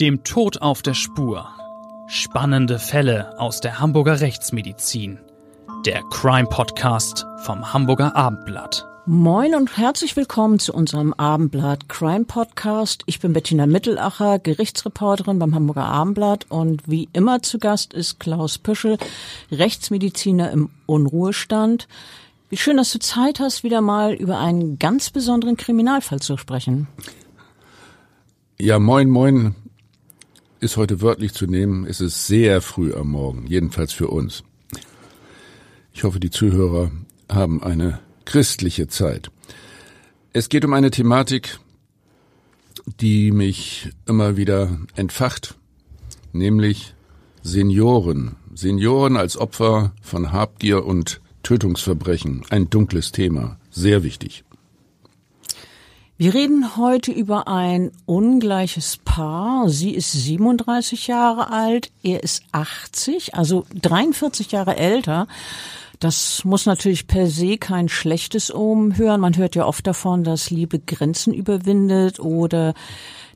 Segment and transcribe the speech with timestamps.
[0.00, 1.48] Dem Tod auf der Spur.
[2.06, 5.18] Spannende Fälle aus der Hamburger Rechtsmedizin.
[5.84, 8.86] Der Crime Podcast vom Hamburger Abendblatt.
[9.06, 13.02] Moin und herzlich willkommen zu unserem Abendblatt Crime Podcast.
[13.06, 18.56] Ich bin Bettina Mittelacher, Gerichtsreporterin beim Hamburger Abendblatt und wie immer zu Gast ist Klaus
[18.56, 18.98] Püschel,
[19.50, 21.88] Rechtsmediziner im Unruhestand.
[22.50, 26.86] Wie schön, dass du Zeit hast, wieder mal über einen ganz besonderen Kriminalfall zu sprechen.
[28.60, 29.56] Ja, moin, moin
[30.60, 31.86] ist heute wörtlich zu nehmen.
[31.86, 34.42] Es ist sehr früh am Morgen, jedenfalls für uns.
[35.92, 36.90] Ich hoffe, die Zuhörer
[37.30, 39.30] haben eine christliche Zeit.
[40.32, 41.58] Es geht um eine Thematik,
[43.00, 45.56] die mich immer wieder entfacht,
[46.32, 46.94] nämlich
[47.42, 48.36] Senioren.
[48.54, 52.42] Senioren als Opfer von Habgier und Tötungsverbrechen.
[52.50, 53.58] Ein dunkles Thema.
[53.70, 54.44] Sehr wichtig.
[56.20, 59.68] Wir reden heute über ein ungleiches Paar.
[59.68, 65.28] Sie ist 37 Jahre alt, er ist 80, also 43 Jahre älter.
[66.00, 69.20] Das muss natürlich per se kein schlechtes Omen hören.
[69.20, 72.74] Man hört ja oft davon, dass Liebe Grenzen überwindet oder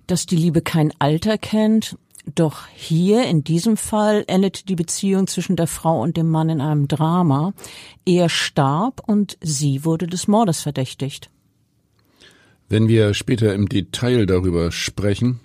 [0.08, 1.96] dass die Liebe kein Alter kennt.
[2.34, 6.60] Doch hier in diesem Fall endete die Beziehung zwischen der Frau und dem Mann in
[6.60, 7.52] einem Drama.
[8.04, 11.30] Er starb und sie wurde des Mordes verdächtigt.
[12.72, 15.40] Wenn wir später im Detail darüber sprechen,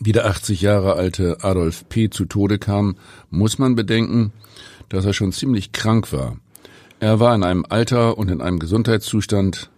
[0.00, 2.10] wie der 80 Jahre alte Adolf P.
[2.10, 2.96] zu Tode kam,
[3.30, 4.32] muss man bedenken,
[4.88, 6.38] dass er schon ziemlich krank war.
[6.98, 9.70] Er war in einem Alter und in einem Gesundheitszustand,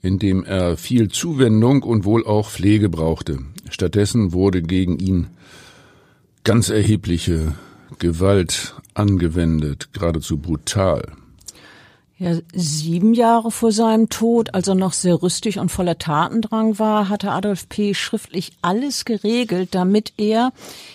[0.00, 3.38] in dem er viel Zuwendung und wohl auch Pflege brauchte.
[3.70, 5.28] Stattdessen wurde gegen ihn
[6.42, 7.54] ganz erhebliche
[8.00, 11.12] Gewalt angewendet, geradezu brutal.
[12.22, 17.08] Ja, sieben Jahre vor seinem Tod, als er noch sehr rüstig und voller Tatendrang war,
[17.08, 17.94] hatte Adolf P.
[17.94, 20.52] schriftlich alles geregelt, damit er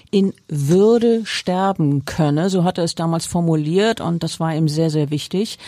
[0.09, 2.49] in Würde sterben könne.
[2.49, 5.59] So hat er es damals formuliert und das war ihm sehr, sehr wichtig.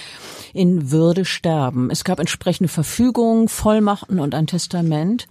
[0.54, 1.92] In Würde sterben.
[1.92, 5.28] Es gab entsprechende Verfügungen, Vollmachten und ein Testament.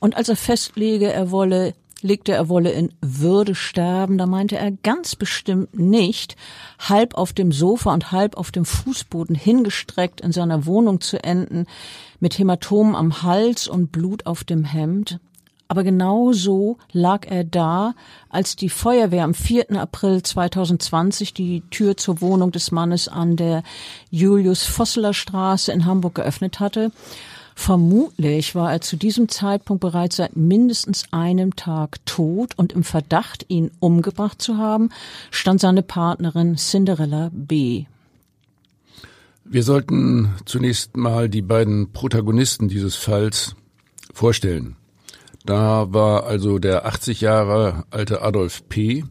[0.00, 4.70] Und als er festlege, er wolle legte er wolle in Würde sterben, da meinte er
[4.70, 6.36] ganz bestimmt nicht,
[6.78, 11.66] halb auf dem Sofa und halb auf dem Fußboden hingestreckt in seiner Wohnung zu enden,
[12.20, 15.18] mit Hämatomen am Hals und Blut auf dem Hemd.
[15.70, 17.94] Aber genau so lag er da,
[18.30, 19.72] als die Feuerwehr am 4.
[19.78, 23.62] April 2020 die Tür zur Wohnung des Mannes an der
[24.10, 26.90] Julius-Vosseler Straße in Hamburg geöffnet hatte
[27.60, 33.44] Vermutlich war er zu diesem Zeitpunkt bereits seit mindestens einem Tag tot und im Verdacht,
[33.48, 34.90] ihn umgebracht zu haben,
[35.32, 37.84] stand seine Partnerin Cinderella B.
[39.44, 43.56] Wir sollten zunächst mal die beiden Protagonisten dieses Falls
[44.14, 44.76] vorstellen.
[45.44, 49.04] Da war also der 80 Jahre alte Adolf P.,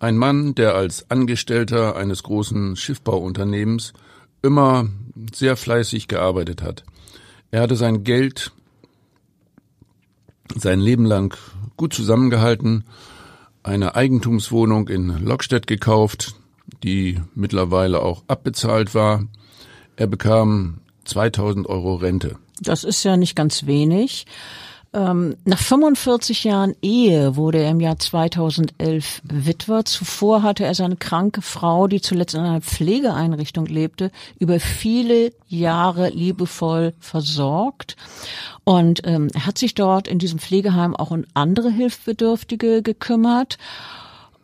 [0.00, 3.92] ein Mann, der als Angestellter eines großen Schiffbauunternehmens
[4.40, 4.88] immer
[5.34, 6.82] sehr fleißig gearbeitet hat.
[7.54, 8.50] Er hatte sein Geld
[10.56, 11.38] sein Leben lang
[11.76, 12.82] gut zusammengehalten,
[13.62, 16.34] eine Eigentumswohnung in Lockstedt gekauft,
[16.82, 19.28] die mittlerweile auch abbezahlt war.
[19.94, 22.38] Er bekam 2000 Euro Rente.
[22.60, 24.26] Das ist ja nicht ganz wenig.
[24.94, 29.84] Ähm, nach 45 Jahren Ehe wurde er im Jahr 2011 Witwer.
[29.84, 36.10] Zuvor hatte er seine kranke Frau, die zuletzt in einer Pflegeeinrichtung lebte, über viele Jahre
[36.10, 37.96] liebevoll versorgt.
[38.62, 43.58] Und ähm, er hat sich dort in diesem Pflegeheim auch um andere Hilfsbedürftige gekümmert.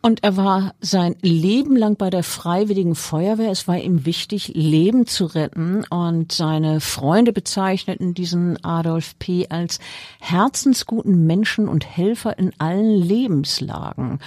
[0.01, 3.51] Und er war sein Leben lang bei der Freiwilligen Feuerwehr.
[3.51, 5.83] Es war ihm wichtig, Leben zu retten.
[5.89, 9.47] Und seine Freunde bezeichneten diesen Adolf P.
[9.49, 9.79] als
[10.19, 14.19] herzensguten Menschen und Helfer in allen Lebenslagen.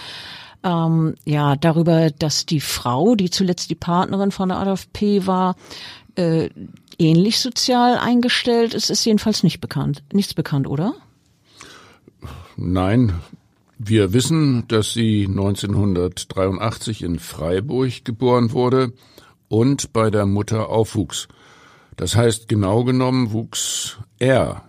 [0.63, 5.27] Ähm, ja, darüber, dass die Frau, die zuletzt die Partnerin von Adolf P.
[5.27, 5.57] war,
[6.15, 6.51] äh,
[6.99, 10.05] ähnlich sozial eingestellt ist, ist jedenfalls nicht bekannt.
[10.13, 10.95] Nichts bekannt, oder?
[12.57, 13.13] Nein,
[13.79, 18.93] wir wissen, dass sie 1983 in Freiburg geboren wurde
[19.49, 21.29] und bei der Mutter aufwuchs.
[21.97, 24.65] Das heißt, genau genommen wuchs er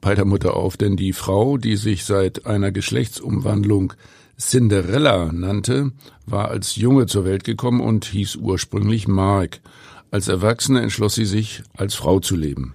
[0.00, 3.94] bei der Mutter auf, denn die Frau, die sich seit einer Geschlechtsumwandlung
[4.38, 5.92] Cinderella nannte,
[6.26, 9.60] war als Junge zur Welt gekommen und hieß ursprünglich Mark.
[10.10, 12.74] Als Erwachsene entschloss sie sich, als Frau zu leben.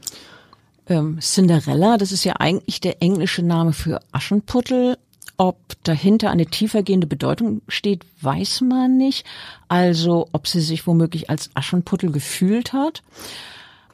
[0.88, 4.98] Ähm, Cinderella, das ist ja eigentlich der englische Name für Aschenputtel,
[5.39, 9.25] ob dahinter eine tiefergehende Bedeutung steht, weiß man nicht.
[9.69, 13.01] Also ob sie sich womöglich als Aschenputtel gefühlt hat.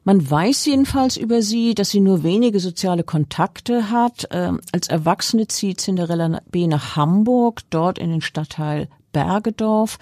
[0.03, 4.27] Man weiß jedenfalls über sie, dass sie nur wenige soziale Kontakte hat.
[4.31, 6.65] Ähm, als Erwachsene zieht Cinderella B.
[6.65, 9.99] nach Hamburg, dort in den Stadtteil Bergedorf.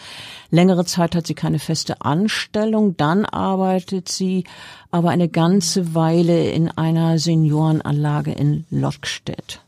[0.49, 2.95] Längere Zeit hat sie keine feste Anstellung.
[2.95, 4.45] Dann arbeitet sie
[4.91, 9.62] aber eine ganze Weile in einer Seniorenanlage in Lockstedt.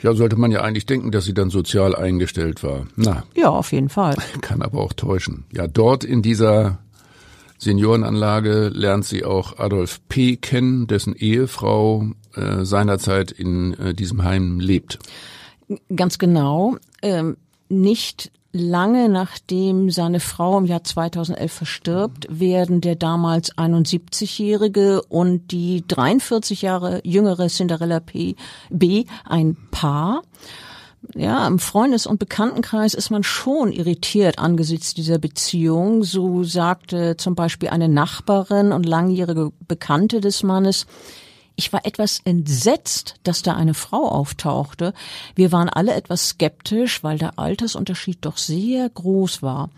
[0.00, 2.86] Ja, sollte man ja eigentlich denken, dass sie dann sozial eingestellt war.
[2.96, 3.24] Na.
[3.34, 4.14] Ja, auf jeden Fall.
[4.40, 5.44] Kann aber auch täuschen.
[5.52, 6.78] Ja, dort in dieser
[7.58, 10.36] Seniorenanlage lernt sie auch Adolf P.
[10.36, 15.00] kennen, dessen Ehefrau äh, seinerzeit in äh, diesem Heim lebt.
[15.94, 16.76] Ganz genau.
[17.02, 17.36] Ähm,
[17.68, 25.84] nicht lange nachdem seine Frau im Jahr 2011 verstirbt, werden der damals 71-jährige und die
[25.86, 28.36] 43 Jahre jüngere Cinderella P.
[28.70, 29.04] B.
[29.24, 30.22] ein Paar.
[31.14, 36.02] Ja, im Freundes- und Bekanntenkreis ist man schon irritiert angesichts dieser Beziehung.
[36.02, 40.86] So sagte zum Beispiel eine Nachbarin und langjährige Bekannte des Mannes,
[41.58, 44.94] ich war etwas entsetzt, dass da eine Frau auftauchte.
[45.34, 49.68] Wir waren alle etwas skeptisch, weil der Altersunterschied doch sehr groß war.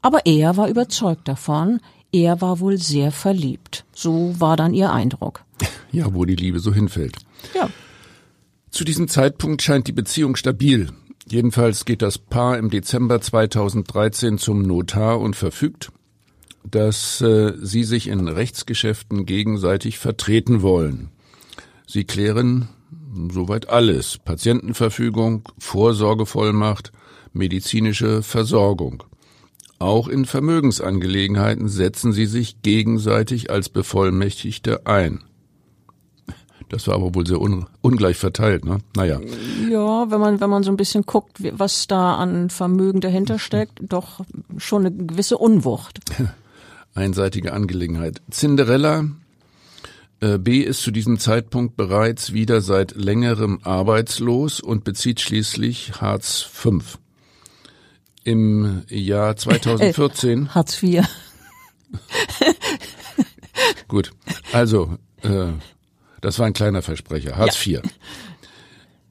[0.00, 1.80] Aber er war überzeugt davon,
[2.10, 3.84] er war wohl sehr verliebt.
[3.92, 5.44] So war dann ihr Eindruck.
[5.92, 7.16] Ja, wo die Liebe so hinfällt.
[7.52, 7.68] Ja.
[8.70, 10.88] Zu diesem Zeitpunkt scheint die Beziehung stabil.
[11.28, 15.90] Jedenfalls geht das Paar im Dezember 2013 zum Notar und verfügt,
[16.64, 21.10] dass äh, sie sich in Rechtsgeschäften gegenseitig vertreten wollen.
[21.86, 22.68] Sie klären
[23.32, 24.18] soweit alles.
[24.18, 26.92] Patientenverfügung, Vorsorgevollmacht,
[27.32, 29.02] medizinische Versorgung.
[29.78, 35.24] Auch in Vermögensangelegenheiten setzen sie sich gegenseitig als Bevollmächtigte ein.
[36.68, 38.78] Das war aber wohl sehr un ungleich verteilt, ne?
[38.94, 39.18] Naja.
[39.68, 43.80] Ja, wenn man, wenn man so ein bisschen guckt, was da an Vermögen dahinter steckt,
[43.82, 44.20] doch
[44.56, 46.00] schon eine gewisse Unwucht.
[46.94, 48.20] Einseitige Angelegenheit.
[48.30, 49.04] Cinderella
[50.20, 56.40] äh, B ist zu diesem Zeitpunkt bereits wieder seit längerem arbeitslos und bezieht schließlich Hartz
[56.42, 56.80] V.
[58.22, 60.44] Im Jahr 2014.
[60.44, 61.08] Äh, Hartz IV.
[63.88, 64.12] Gut,
[64.52, 65.52] also äh,
[66.20, 67.36] das war ein kleiner Versprecher.
[67.36, 67.78] Hartz ja.
[67.78, 67.90] IV.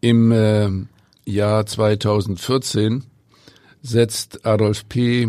[0.02, 0.70] Im äh,
[1.26, 3.04] Jahr 2014
[3.82, 5.28] setzt Adolf P.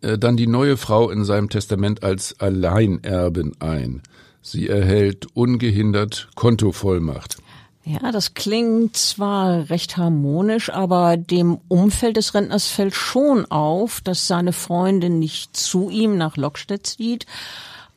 [0.00, 4.02] Äh, dann die neue Frau in seinem Testament als Alleinerbin ein.
[4.42, 7.38] Sie erhält ungehindert Kontovollmacht.
[7.84, 14.28] Ja, das klingt zwar recht harmonisch, aber dem Umfeld des Rentners fällt schon auf, dass
[14.28, 17.26] seine Freundin nicht zu ihm nach Lockstedt zieht,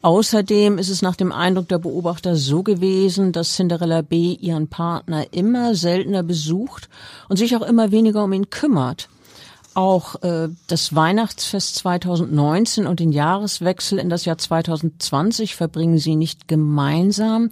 [0.04, 4.34] Außerdem ist es nach dem Eindruck der Beobachter so gewesen, dass Cinderella B.
[4.34, 6.90] ihren Partner immer seltener besucht
[7.30, 9.10] und sich auch immer weniger um ihn kümmert.
[9.74, 16.48] Auch äh, das Weihnachtsfest 2019 und den Jahreswechsel in das Jahr 2020 verbringen sie nicht
[16.48, 17.52] gemeinsam.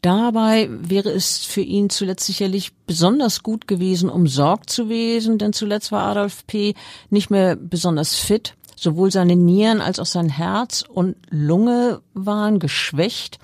[0.00, 5.92] Dabei wäre es für ihn zuletzt sicherlich besonders gut gewesen, umsorgt zu wesen, denn zuletzt
[5.92, 6.74] war Adolf P.
[7.08, 8.54] nicht mehr besonders fit.
[8.76, 13.38] Sowohl seine Nieren als auch sein Herz und Lunge waren geschwächt.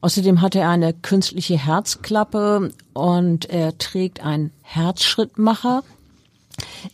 [0.00, 5.84] Außerdem hatte er eine künstliche Herzklappe und er trägt einen Herzschrittmacher.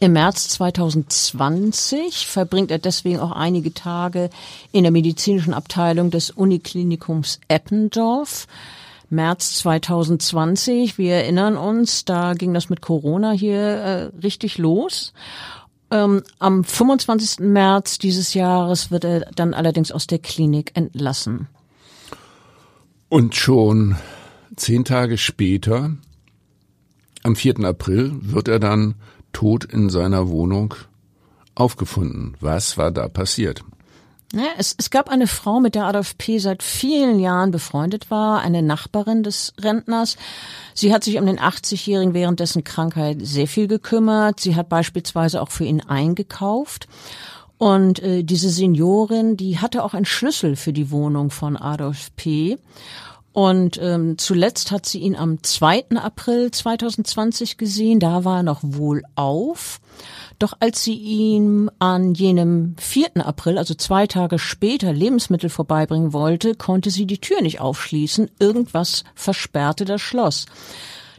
[0.00, 4.30] Im März 2020 verbringt er deswegen auch einige Tage
[4.72, 8.46] in der medizinischen Abteilung des Uniklinikums Eppendorf.
[9.10, 15.14] März 2020, wir erinnern uns, da ging das mit Corona hier äh, richtig los.
[15.90, 17.40] Ähm, am 25.
[17.40, 21.48] März dieses Jahres wird er dann allerdings aus der Klinik entlassen.
[23.08, 23.96] Und schon
[24.56, 25.96] zehn Tage später,
[27.22, 27.60] am 4.
[27.60, 28.96] April, wird er dann
[29.32, 30.74] tot in seiner Wohnung
[31.54, 32.36] aufgefunden.
[32.40, 33.64] Was war da passiert?
[34.34, 36.38] Ja, es, es gab eine Frau, mit der Adolf P.
[36.38, 40.18] seit vielen Jahren befreundet war, eine Nachbarin des Rentners.
[40.74, 44.38] Sie hat sich um den 80-Jährigen während dessen Krankheit sehr viel gekümmert.
[44.40, 46.88] Sie hat beispielsweise auch für ihn eingekauft.
[47.56, 52.58] Und äh, diese Seniorin, die hatte auch einen Schlüssel für die Wohnung von Adolf P.
[53.32, 55.90] Und ähm, zuletzt hat sie ihn am 2.
[55.96, 58.00] April 2020 gesehen.
[58.00, 59.80] Da war er noch wohl auf.
[60.38, 63.26] Doch als sie ihm an jenem 4.
[63.26, 68.30] April, also zwei Tage später, Lebensmittel vorbeibringen wollte, konnte sie die Tür nicht aufschließen.
[68.38, 70.46] Irgendwas versperrte das Schloss.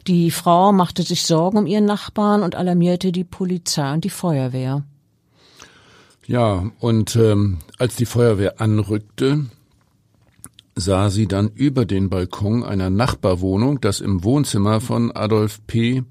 [0.06, 4.82] Die Frau machte sich Sorgen um ihren Nachbarn und alarmierte die Polizei und die Feuerwehr.
[6.26, 9.46] Ja, und ähm, als die Feuerwehr anrückte,
[10.80, 16.02] sah sie dann über den Balkon einer Nachbarwohnung, dass im Wohnzimmer von Adolf P.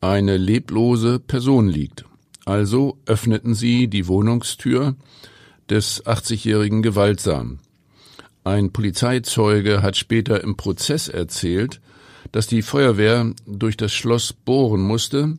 [0.00, 2.04] eine leblose Person liegt.
[2.44, 4.96] Also öffneten sie die Wohnungstür
[5.70, 7.58] des 80-jährigen gewaltsam.
[8.44, 11.80] Ein Polizeizeuge hat später im Prozess erzählt,
[12.32, 15.38] dass die Feuerwehr durch das Schloss bohren musste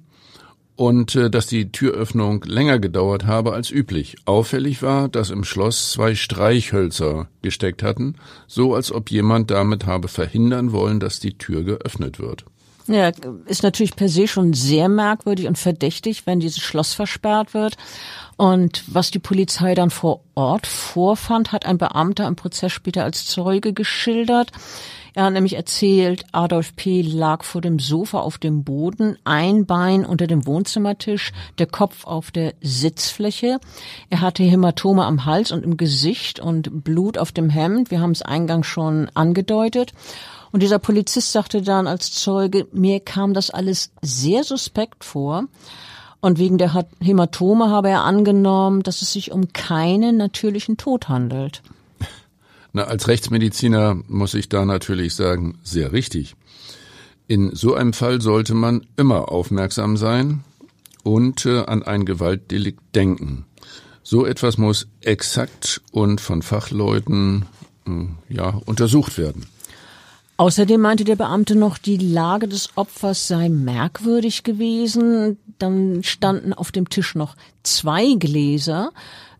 [0.80, 4.16] und äh, dass die Türöffnung länger gedauert habe als üblich.
[4.24, 8.16] Auffällig war, dass im Schloss zwei Streichhölzer gesteckt hatten,
[8.48, 12.46] so als ob jemand damit habe verhindern wollen, dass die Tür geöffnet wird.
[12.88, 13.12] Ja,
[13.46, 17.76] ist natürlich per se schon sehr merkwürdig und verdächtig, wenn dieses Schloss versperrt wird.
[18.38, 23.26] Und was die Polizei dann vor Ort vorfand, hat ein Beamter im Prozess später als
[23.26, 24.54] Zeuge geschildert.
[25.20, 27.02] Er hat nämlich erzählt, Adolf P.
[27.02, 32.32] lag vor dem Sofa auf dem Boden, ein Bein unter dem Wohnzimmertisch, der Kopf auf
[32.32, 33.60] der Sitzfläche.
[34.10, 37.92] Er hatte Hämatome am Hals und im Gesicht und Blut auf dem Hemd.
[37.92, 39.92] Wir haben es eingangs schon angedeutet.
[40.54, 45.50] Und dieser Polizist sagte dann als Zeuge, mir kam das alles sehr suspekt vor.
[46.22, 51.62] Und wegen der Hämatome habe er angenommen, dass es sich um keinen natürlichen Tod handelt.
[52.74, 56.36] Na, als Rechtsmediziner muss ich da natürlich sagen, sehr richtig.
[57.28, 60.44] In so einem Fall sollte man immer aufmerksam sein
[61.04, 63.46] und äh, an ein Gewaltdelikt denken.
[64.04, 67.46] So etwas muss exakt und von Fachleuten
[67.88, 69.46] äh, ja untersucht werden.
[70.38, 75.38] Außerdem meinte der Beamte noch, die Lage des Opfers sei merkwürdig gewesen.
[75.58, 78.92] Dann standen auf dem Tisch noch zwei Gläser.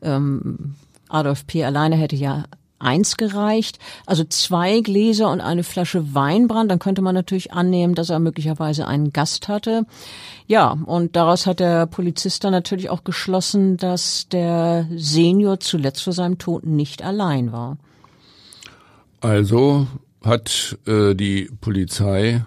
[0.02, 0.76] Ähm,
[1.08, 1.64] Adolf P.
[1.64, 2.44] alleine hätte ja
[2.80, 8.10] eins gereicht, also zwei Gläser und eine Flasche Weinbrand, dann könnte man natürlich annehmen, dass
[8.10, 9.86] er möglicherweise einen Gast hatte.
[10.48, 16.14] Ja, und daraus hat der Polizist dann natürlich auch geschlossen, dass der Senior zuletzt vor
[16.14, 17.78] seinem Tod nicht allein war.
[19.22, 19.88] Also
[20.24, 22.46] hat äh, die Polizei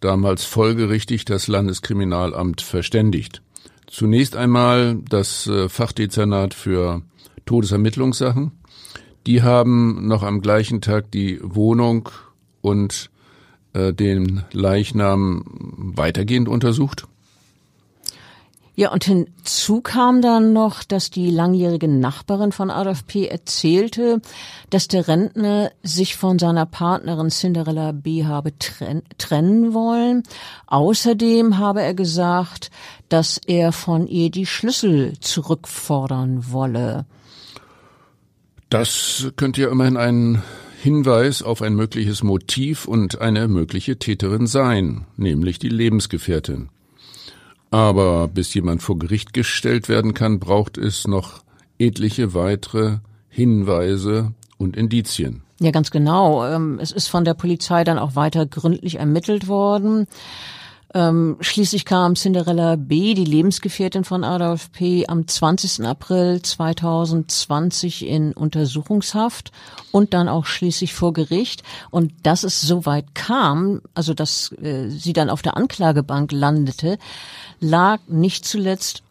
[0.00, 3.42] damals folgerichtig das Landeskriminalamt verständigt.
[3.86, 7.02] Zunächst einmal das äh, Fachdezernat für
[7.46, 8.52] Todesermittlungssachen.
[9.26, 12.10] Die haben noch am gleichen Tag die Wohnung
[12.60, 13.10] und
[13.72, 15.44] äh, den Leichnam
[15.96, 17.06] weitergehend untersucht.
[18.76, 23.28] Ja, und hinzu kam dann noch, dass die langjährige Nachbarin von Adolf P.
[23.28, 24.20] erzählte,
[24.68, 28.24] dass der Rentner sich von seiner Partnerin Cinderella B.
[28.24, 30.24] habe trennen wollen.
[30.66, 32.72] Außerdem habe er gesagt,
[33.08, 37.06] dass er von ihr die Schlüssel zurückfordern wolle.
[38.70, 40.42] Das könnte ja immerhin ein
[40.80, 46.68] Hinweis auf ein mögliches Motiv und eine mögliche Täterin sein, nämlich die Lebensgefährtin.
[47.70, 51.42] Aber bis jemand vor Gericht gestellt werden kann, braucht es noch
[51.78, 55.42] etliche weitere Hinweise und Indizien.
[55.60, 56.46] Ja, ganz genau.
[56.46, 60.06] Ähm, es ist von der Polizei dann auch weiter gründlich ermittelt worden.
[60.96, 65.84] Ähm, schließlich kam Cinderella B., die Lebensgefährtin von Adolf P., am 20.
[65.84, 69.50] April 2020 in Untersuchungshaft
[69.90, 71.64] und dann auch schließlich vor Gericht.
[71.90, 76.98] Und dass es so weit kam, also dass äh, sie dann auf der Anklagebank landete,
[77.58, 79.02] lag nicht zuletzt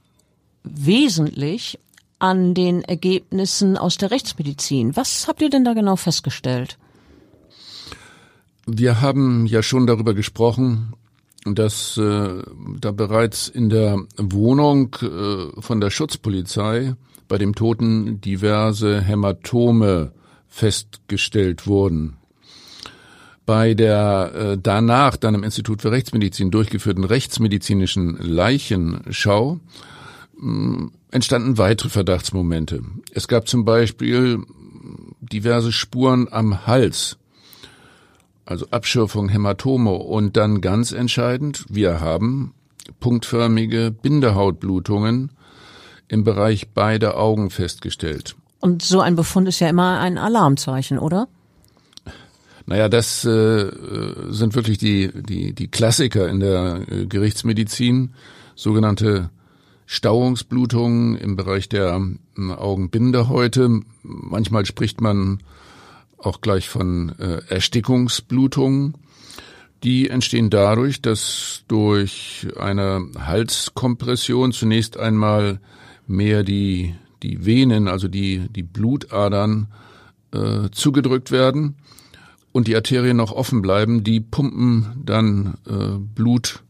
[0.64, 1.80] wesentlich
[2.18, 4.96] an den Ergebnissen aus der Rechtsmedizin.
[4.96, 6.78] Was habt ihr denn da genau festgestellt?
[8.66, 10.94] Wir haben ja schon darüber gesprochen,
[11.46, 12.42] dass äh,
[12.80, 16.96] da bereits in der Wohnung äh, von der Schutzpolizei
[17.28, 20.14] bei dem Toten diverse Hämatome
[20.48, 22.18] festgestellt wurden.
[23.46, 29.60] Bei der äh, danach dann im Institut für Rechtsmedizin durchgeführten rechtsmedizinischen Leichenschau
[30.42, 30.48] äh,
[31.12, 32.84] entstanden weitere Verdachtsmomente.
[33.12, 34.44] Es gab zum Beispiel
[35.20, 37.18] diverse Spuren am Hals,
[38.46, 42.54] also Abschürfung, Hämatome und dann ganz entscheidend, wir haben
[43.00, 45.32] punktförmige Bindehautblutungen
[46.08, 48.36] im Bereich beider Augen festgestellt.
[48.60, 51.28] Und so ein Befund ist ja immer ein Alarmzeichen, oder?
[52.66, 53.72] Naja, das äh,
[54.30, 58.14] sind wirklich die, die, die Klassiker in der äh, Gerichtsmedizin,
[58.56, 59.30] sogenannte
[59.86, 62.00] Stauungsblutungen im Bereich der
[62.38, 63.82] äh, Augenbindehäute.
[64.04, 65.40] Manchmal spricht man
[66.26, 68.96] auch gleich von äh, Erstickungsblutungen.
[69.84, 75.60] Die entstehen dadurch, dass durch eine Halskompression zunächst einmal
[76.08, 79.68] mehr die, die Venen, also die, die Blutadern
[80.32, 81.76] äh, zugedrückt werden
[82.54, 86.64] und die Arterien noch offen bleiben, die pumpen dann äh, Blut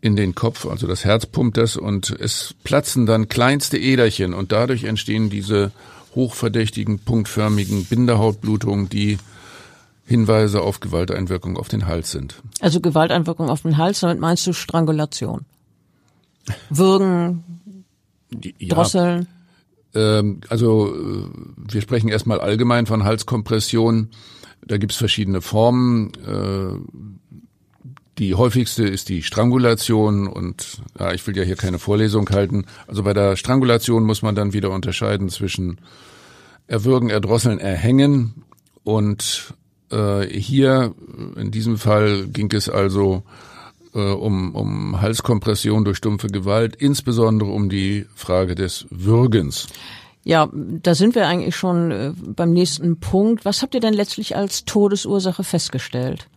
[0.00, 4.52] in den Kopf, also das Herz pumpt das und es platzen dann kleinste Äderchen und
[4.52, 5.72] dadurch entstehen diese
[6.18, 9.18] hochverdächtigen, punktförmigen Bindehautblutungen, die
[10.04, 12.42] Hinweise auf Gewalteinwirkung auf den Hals sind.
[12.60, 15.44] Also Gewalteinwirkung auf den Hals, damit meinst du Strangulation?
[16.70, 17.44] Würgen,
[18.58, 19.28] ja, Drosseln?
[19.94, 24.08] Ähm, also äh, wir sprechen erstmal allgemein von Halskompression.
[24.66, 26.10] Da gibt's verschiedene Formen.
[26.26, 27.17] Äh,
[28.18, 32.66] die häufigste ist die Strangulation und ja, ich will ja hier keine Vorlesung halten.
[32.86, 35.80] Also bei der Strangulation muss man dann wieder unterscheiden zwischen
[36.66, 38.42] Erwürgen, Erdrosseln, Erhängen
[38.82, 39.54] und
[39.90, 40.94] äh, hier
[41.36, 43.22] in diesem Fall ging es also
[43.94, 49.68] äh, um, um Halskompression durch stumpfe Gewalt, insbesondere um die Frage des Würgens.
[50.24, 53.44] Ja, da sind wir eigentlich schon äh, beim nächsten Punkt.
[53.44, 56.28] Was habt ihr denn letztlich als Todesursache festgestellt?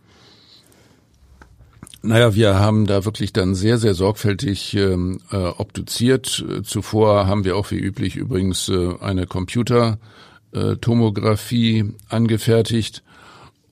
[2.04, 6.44] Naja, wir haben da wirklich dann sehr, sehr sorgfältig ähm, äh, obduziert.
[6.64, 13.04] Zuvor haben wir auch wie üblich übrigens äh, eine Computertomographie äh, angefertigt.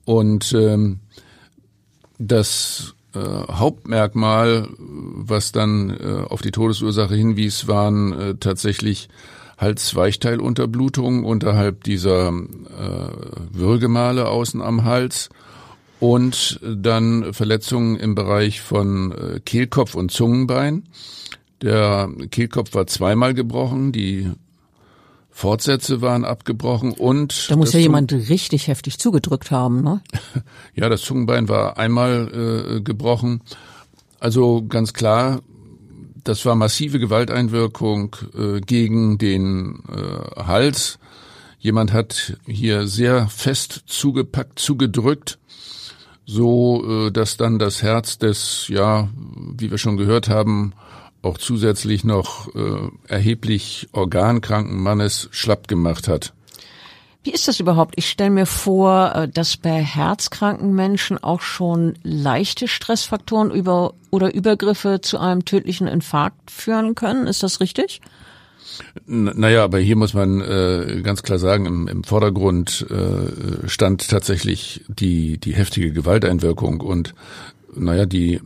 [0.05, 1.01] Und ähm,
[2.19, 9.09] das äh, Hauptmerkmal, was dann äh, auf die Todesursache hinwies, waren äh, tatsächlich
[9.57, 12.31] Halsweichteilunterblutung unterhalb dieser äh,
[13.51, 15.29] Würgemale außen am Hals
[16.01, 20.83] und dann Verletzungen im Bereich von äh, Kehlkopf und Zungenbein.
[21.61, 24.31] Der Kehlkopf war zweimal gebrochen, die
[25.29, 30.01] Fortsätze waren abgebrochen und da muss ja jemand richtig heftig zugedrückt haben, ne?
[30.73, 33.41] ja, das Zungenbein war einmal äh, gebrochen.
[34.19, 35.41] Also ganz klar,
[36.23, 40.97] das war massive Gewalteinwirkung äh, gegen den äh, Hals.
[41.59, 45.37] Jemand hat hier sehr fest zugepackt, zugedrückt
[46.25, 49.09] so äh, dass dann das Herz des, ja,
[49.57, 50.73] wie wir schon gehört haben,
[51.21, 56.33] auch zusätzlich noch äh, erheblich organkranken Mannes schlapp gemacht hat.
[57.23, 57.93] Wie ist das überhaupt?
[57.97, 64.33] Ich stelle mir vor, äh, dass bei herzkranken Menschen auch schon leichte Stressfaktoren über oder
[64.33, 67.27] Übergriffe zu einem tödlichen Infarkt führen können.
[67.27, 68.01] Ist das richtig?
[69.05, 74.83] Naja, aber hier muss man äh, ganz klar sagen, im, im Vordergrund äh, stand tatsächlich
[74.87, 77.13] die, die heftige Gewalteinwirkung und
[77.73, 78.41] naja, die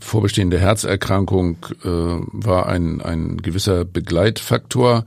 [0.00, 5.04] vorbestehende Herzerkrankung äh, war ein, ein gewisser Begleitfaktor.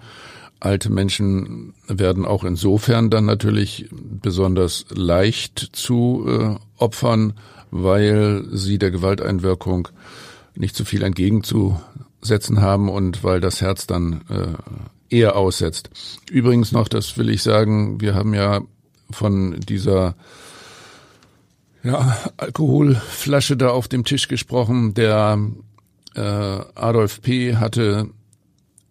[0.60, 7.34] Alte Menschen werden auch insofern dann natürlich besonders leicht zu äh, Opfern,
[7.72, 9.88] weil sie der Gewalteinwirkung
[10.56, 11.80] nicht so viel entgegenzu
[12.24, 15.90] setzen haben und weil das Herz dann äh, eher aussetzt.
[16.32, 18.62] Übrigens noch, das will ich sagen, wir haben ja
[19.12, 20.16] von dieser
[21.84, 24.94] ja, Alkoholflasche da auf dem Tisch gesprochen.
[24.94, 25.40] Der
[26.16, 27.58] äh, Adolf P.
[27.58, 28.10] hatte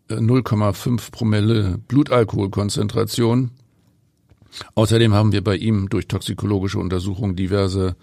[0.09, 3.51] 0,5 äh, Promille Blutalkoholkonzentration.
[4.75, 7.97] Außerdem haben wir bei ihm durch toxikologische Untersuchungen diverse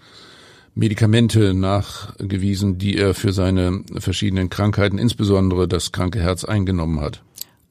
[0.74, 7.22] Medikamente nachgewiesen, die er für seine verschiedenen Krankheiten, insbesondere das kranke Herz, eingenommen hat.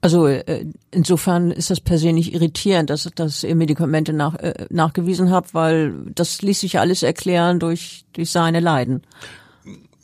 [0.02, 4.66] Also äh, insofern ist das per se nicht irritierend, dass, dass ihr Medikamente nach, äh,
[4.70, 9.02] nachgewiesen habt, weil das ließ sich ja alles erklären durch, durch seine Leiden.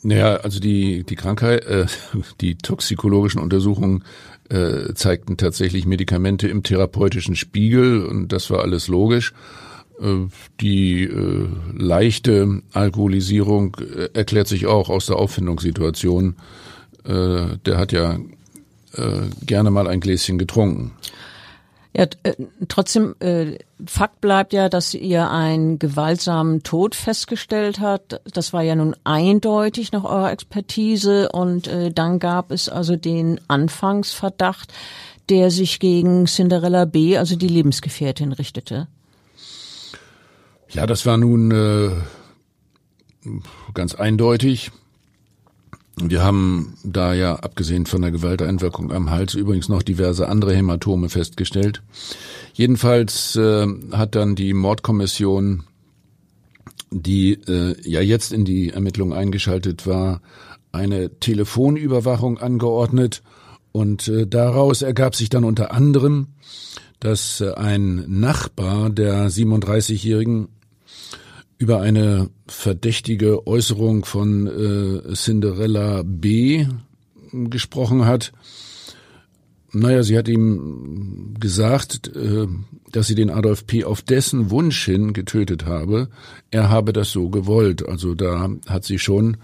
[0.02, 1.86] Naja, also die, die Krankheit, äh,
[2.42, 4.04] die toxikologischen Untersuchungen
[4.50, 9.32] äh, zeigten tatsächlich Medikamente im therapeutischen Spiegel und das war alles logisch.
[10.00, 10.28] Äh,
[10.60, 16.36] die äh, leichte Alkoholisierung äh, erklärt sich auch aus der Auffindungssituation.
[17.04, 18.18] Äh, der hat ja
[18.94, 20.92] äh, gerne mal ein Gläschen getrunken.
[21.96, 22.34] Ja, äh,
[22.68, 23.56] trotzdem, äh,
[23.86, 28.20] Fakt bleibt ja, dass ihr einen gewaltsamen Tod festgestellt hat.
[28.34, 33.40] Das war ja nun eindeutig nach eurer Expertise und äh, dann gab es also den
[33.48, 34.74] Anfangsverdacht,
[35.30, 38.88] der sich gegen Cinderella B., also die Lebensgefährtin, richtete.
[40.70, 41.90] Ja, das war nun äh,
[43.74, 44.70] ganz eindeutig.
[45.98, 51.08] Wir haben da ja, abgesehen von der Gewalteinwirkung am Hals, übrigens noch diverse andere Hämatome
[51.08, 51.82] festgestellt.
[52.52, 55.64] Jedenfalls äh, hat dann die Mordkommission,
[56.90, 60.20] die äh, ja jetzt in die Ermittlung eingeschaltet war,
[60.70, 63.22] eine Telefonüberwachung angeordnet
[63.72, 66.28] und äh, daraus ergab sich dann unter anderem,
[67.00, 70.48] dass äh, ein Nachbar der 37-Jährigen
[71.58, 76.66] über eine verdächtige Äußerung von äh, Cinderella B
[77.32, 78.32] gesprochen hat.
[79.72, 82.46] Naja, sie hat ihm gesagt, äh,
[82.92, 83.84] dass sie den Adolf P.
[83.84, 86.08] auf dessen Wunsch hin getötet habe.
[86.50, 87.86] Er habe das so gewollt.
[87.86, 89.38] Also da hat sie schon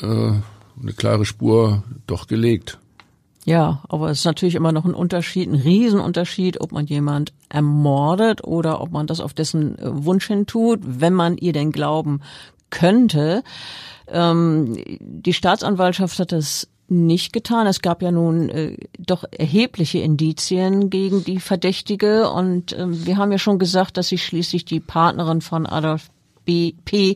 [0.00, 2.78] äh, eine klare Spur doch gelegt.
[3.46, 8.42] Ja, aber es ist natürlich immer noch ein Unterschied, ein Riesenunterschied, ob man jemand ermordet
[8.42, 12.22] oder ob man das auf dessen äh, Wunsch hin tut, wenn man ihr denn glauben
[12.70, 13.44] könnte.
[14.08, 17.68] Ähm, die Staatsanwaltschaft hat das nicht getan.
[17.68, 23.30] Es gab ja nun äh, doch erhebliche Indizien gegen die Verdächtige und äh, wir haben
[23.30, 26.10] ja schon gesagt, dass sie schließlich die Partnerin von Adolf
[26.44, 26.72] B.
[26.84, 27.14] P.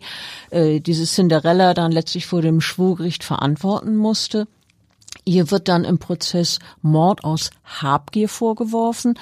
[0.50, 4.46] Äh, diese Cinderella dann letztlich vor dem Schwurgericht verantworten musste.
[5.30, 9.16] Ihr wird dann im Prozess Mord aus Habgier vorgeworfen.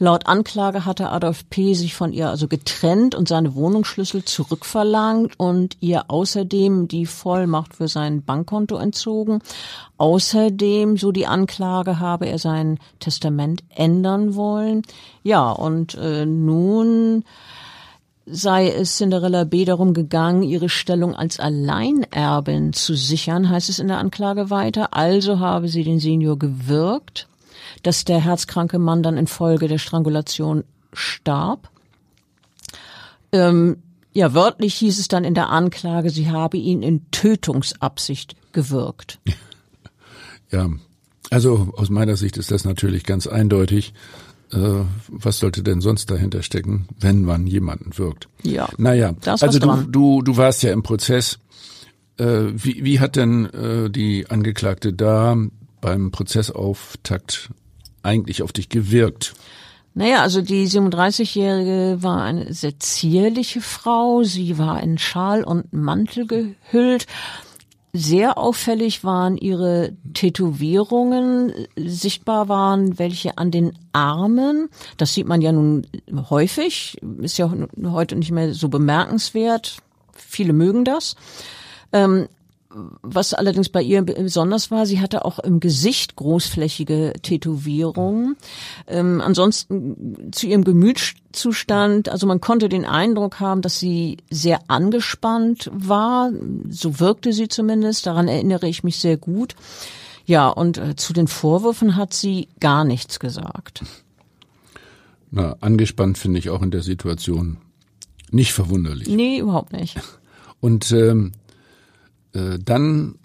[0.00, 1.74] Laut Anklage hatte Adolf P.
[1.74, 7.86] sich von ihr also getrennt und seine Wohnungsschlüssel zurückverlangt und ihr außerdem die Vollmacht für
[7.86, 9.38] sein Bankkonto entzogen.
[9.98, 14.82] Außerdem, so die Anklage, habe er sein Testament ändern wollen.
[15.22, 17.22] Ja, und äh, nun
[18.26, 19.64] sei es Cinderella B.
[19.64, 24.94] darum gegangen, ihre Stellung als Alleinerbin zu sichern, heißt es in der Anklage weiter.
[24.94, 27.28] Also habe sie den Senior gewirkt,
[27.82, 31.70] dass der herzkranke Mann dann infolge der Strangulation starb.
[33.32, 33.78] Ähm,
[34.12, 39.18] ja, wörtlich hieß es dann in der Anklage, sie habe ihn in Tötungsabsicht gewirkt.
[40.50, 40.68] Ja,
[41.30, 43.94] also aus meiner Sicht ist das natürlich ganz eindeutig
[44.52, 48.28] was sollte denn sonst dahinter stecken, wenn man jemanden wirkt?
[48.42, 48.68] Ja.
[48.76, 51.38] Naja, also du, du, du warst ja im Prozess.
[52.18, 55.36] Äh, wie, wie hat denn äh, die Angeklagte da
[55.80, 57.50] beim Prozessauftakt
[58.02, 59.34] eigentlich auf dich gewirkt?
[59.94, 64.22] Naja, also die 37-Jährige war eine sehr zierliche Frau.
[64.22, 67.06] Sie war in Schal und Mantel gehüllt
[67.92, 71.52] sehr auffällig waren ihre Tätowierungen.
[71.76, 74.70] Sichtbar waren welche an den Armen.
[74.96, 75.86] Das sieht man ja nun
[76.30, 76.96] häufig.
[77.20, 77.52] Ist ja
[77.84, 79.78] heute nicht mehr so bemerkenswert.
[80.14, 81.16] Viele mögen das.
[81.92, 82.28] Ähm,
[83.02, 88.36] was allerdings bei ihr besonders war, sie hatte auch im Gesicht großflächige Tätowierungen.
[88.86, 95.70] Ähm, ansonsten zu ihrem Gemütszustand, also man konnte den Eindruck haben, dass sie sehr angespannt
[95.72, 96.32] war.
[96.68, 98.06] So wirkte sie zumindest.
[98.06, 99.54] Daran erinnere ich mich sehr gut.
[100.24, 103.82] Ja, und äh, zu den Vorwürfen hat sie gar nichts gesagt.
[105.30, 107.58] Na, angespannt finde ich auch in der Situation
[108.30, 109.08] nicht verwunderlich.
[109.08, 109.98] Nee, überhaupt nicht.
[110.60, 111.41] Und ähm, äh,
[112.32, 113.16] dann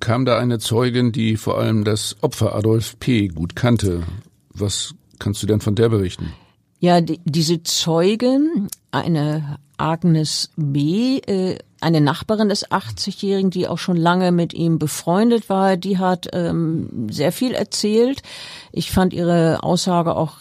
[0.00, 3.28] kam da eine Zeugin, die vor allem das Opfer Adolf P.
[3.28, 4.02] gut kannte.
[4.50, 6.32] Was kannst du denn von der berichten?
[6.78, 13.96] Ja, die, diese Zeugin, eine Agnes B., äh, eine Nachbarin des 80-Jährigen, die auch schon
[13.96, 18.22] lange mit ihm befreundet war, die hat ähm, sehr viel erzählt.
[18.72, 20.36] Ich fand ihre Aussage auch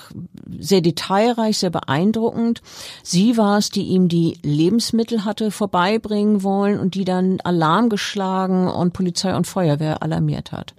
[0.60, 2.62] sehr detailreich, sehr beeindruckend.
[3.04, 8.67] Sie war es, die ihm die Lebensmittel hatte vorbeibringen wollen und die dann Alarm geschlagen
[8.67, 10.74] und Polizei und Feuerwehr alarmiert hat.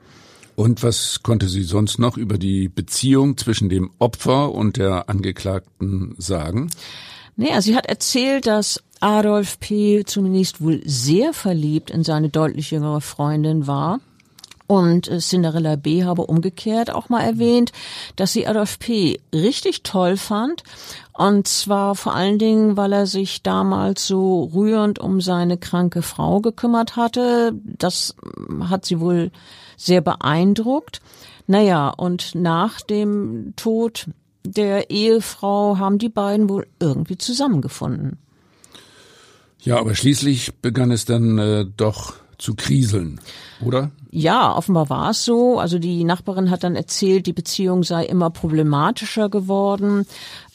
[0.56, 6.14] Und was konnte sie sonst noch über die Beziehung zwischen dem Opfer und der Angeklagten
[6.16, 6.70] sagen?
[7.36, 10.04] Naja, sie hat erzählt, dass Adolf P.
[10.06, 14.00] zunächst wohl sehr verliebt in seine deutlich jüngere Freundin war.
[14.66, 16.04] Und äh, Cinderella B.
[16.04, 17.72] habe umgekehrt auch mal erwähnt,
[18.16, 19.20] dass sie Adolf P.
[19.34, 20.62] richtig toll fand.
[21.12, 26.40] Und zwar vor allen Dingen, weil er sich damals so rührend um seine kranke Frau
[26.40, 27.52] gekümmert hatte.
[27.62, 28.16] Das
[28.68, 29.30] hat sie wohl
[29.76, 31.00] sehr beeindruckt.
[31.46, 34.06] Naja, und nach dem Tod
[34.44, 38.18] der Ehefrau haben die beiden wohl irgendwie zusammengefunden.
[39.60, 43.20] Ja, aber schließlich begann es dann äh, doch zu kriseln,
[43.64, 43.90] oder?
[44.10, 45.58] Ja, offenbar war es so.
[45.58, 50.06] Also die Nachbarin hat dann erzählt, die Beziehung sei immer problematischer geworden.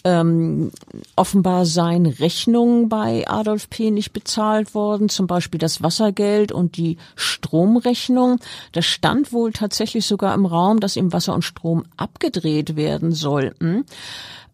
[0.04, 0.72] Ähm,
[1.16, 3.92] offenbar seien Rechnungen bei Adolf P.
[3.92, 8.40] nicht bezahlt worden, zum Beispiel das Wassergeld und die Stromrechnung.
[8.72, 13.86] Das stand wohl tatsächlich sogar im Raum, dass ihm Wasser und Strom abgedreht werden sollten.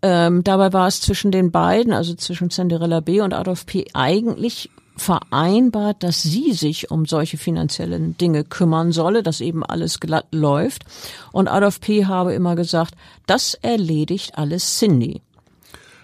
[0.02, 3.22] Ähm, dabei war es zwischen den beiden, also zwischen Cinderella B.
[3.22, 3.86] und Adolf P.
[3.94, 10.28] eigentlich vereinbart, dass sie sich um solche finanziellen Dinge kümmern solle, dass eben alles glatt
[10.32, 10.84] läuft.
[11.32, 12.06] Und Adolf P.
[12.06, 15.22] habe immer gesagt, das erledigt alles Cindy.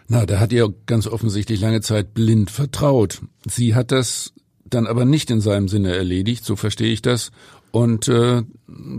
[0.08, 3.22] Na, da hat ihr ganz offensichtlich lange Zeit blind vertraut.
[3.46, 4.34] Sie hat das
[4.66, 7.32] dann aber nicht in seinem Sinne erledigt, so verstehe ich das,
[7.72, 8.44] und äh,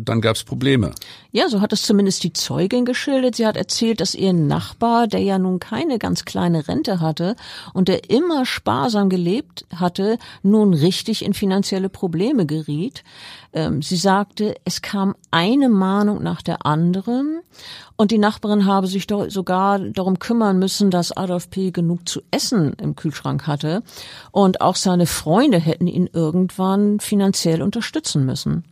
[0.05, 0.93] dann gab's Probleme.
[1.33, 3.37] Ja, so hat es zumindest die Zeugin geschildert.
[3.37, 7.37] Sie hat erzählt, dass ihr Nachbar, der ja nun keine ganz kleine Rente hatte
[7.73, 13.05] und der immer sparsam gelebt hatte, nun richtig in finanzielle Probleme geriet.
[13.53, 17.41] Ähm, sie sagte, es kam eine Mahnung nach der anderen
[17.97, 21.71] und die Nachbarin habe sich sogar darum kümmern müssen, dass Adolf P.
[21.71, 23.83] genug zu essen im Kühlschrank hatte
[24.33, 28.65] und auch seine Freunde hätten ihn irgendwann finanziell unterstützen müssen.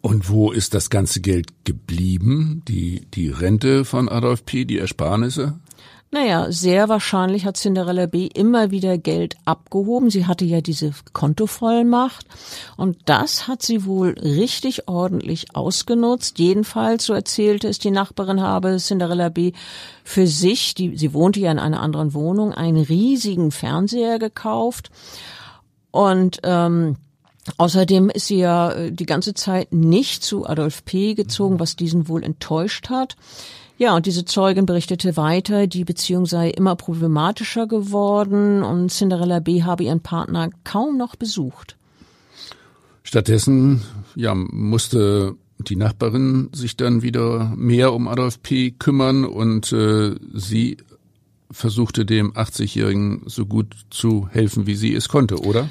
[0.00, 2.62] Und wo ist das ganze Geld geblieben?
[2.68, 5.58] Die, die Rente von Adolf P., die Ersparnisse?
[6.10, 8.28] Naja, sehr wahrscheinlich hat Cinderella B.
[8.32, 10.08] immer wieder Geld abgehoben.
[10.08, 12.24] Sie hatte ja diese Kontovollmacht
[12.78, 16.38] und das hat sie wohl richtig ordentlich ausgenutzt.
[16.38, 19.52] Jedenfalls, so erzählte es die Nachbarin, habe Cinderella B.
[20.02, 24.90] für sich, die, sie wohnte ja in einer anderen Wohnung, einen riesigen Fernseher gekauft
[25.90, 26.96] und ähm,
[27.56, 31.14] Außerdem ist sie ja äh, die ganze Zeit nicht zu Adolf P.
[31.14, 33.16] gezogen, was diesen wohl enttäuscht hat.
[33.78, 39.62] Ja, und diese Zeugin berichtete weiter, die Beziehung sei immer problematischer geworden und Cinderella B.
[39.62, 41.76] habe ihren Partner kaum noch besucht.
[43.04, 43.82] Stattdessen,
[44.16, 48.72] ja, musste die Nachbarin sich dann wieder mehr um Adolf P.
[48.72, 50.78] kümmern und äh, sie
[51.50, 55.68] versuchte dem 80-Jährigen so gut zu helfen, wie sie es konnte, oder?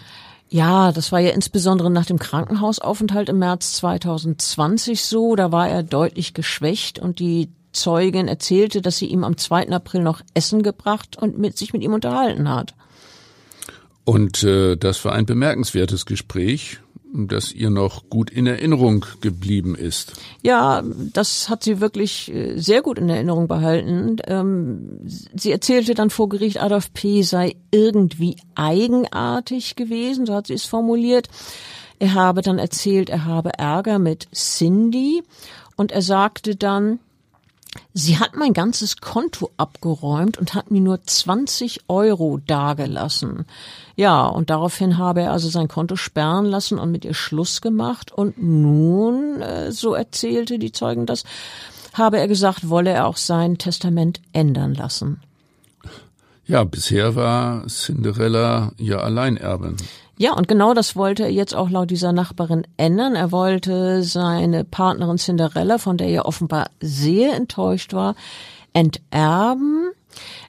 [0.50, 5.36] Ja, das war ja insbesondere nach dem Krankenhausaufenthalt im März 2020 so.
[5.36, 9.70] Da war er deutlich geschwächt und die Zeugin erzählte, dass sie ihm am 2.
[9.70, 12.74] April noch Essen gebracht und mit, sich mit ihm unterhalten hat.
[14.06, 16.80] Und äh, das war ein bemerkenswertes Gespräch,
[17.14, 20.14] das ihr noch gut in Erinnerung geblieben ist.
[20.42, 24.18] Ja, das hat sie wirklich äh, sehr gut in Erinnerung behalten.
[24.26, 27.22] Ähm, sie erzählte dann vor Gericht, Adolf P.
[27.24, 31.30] sei irgendwie eigenartig gewesen, so hat sie es formuliert.
[32.00, 35.24] Er habe dann erzählt, er habe Ärger mit Cindy
[35.76, 37.00] und er sagte dann,
[37.94, 43.46] Sie hat mein ganzes Konto abgeräumt und hat mir nur 20 Euro dagelassen.
[43.98, 48.12] Ja, und daraufhin habe er also sein Konto sperren lassen und mit ihr Schluss gemacht.
[48.12, 51.24] Und nun, äh, so erzählte die Zeugen das,
[51.96, 55.20] habe er gesagt, wolle er auch sein Testament ändern lassen.
[56.46, 59.78] Ja, bisher war Cinderella ja Alleinerbin.
[60.20, 63.16] Ja, und genau das wollte er jetzt auch laut dieser Nachbarin ändern.
[63.16, 68.16] Er wollte seine Partnerin Cinderella, von der er offenbar sehr enttäuscht war,
[68.74, 69.90] enterben.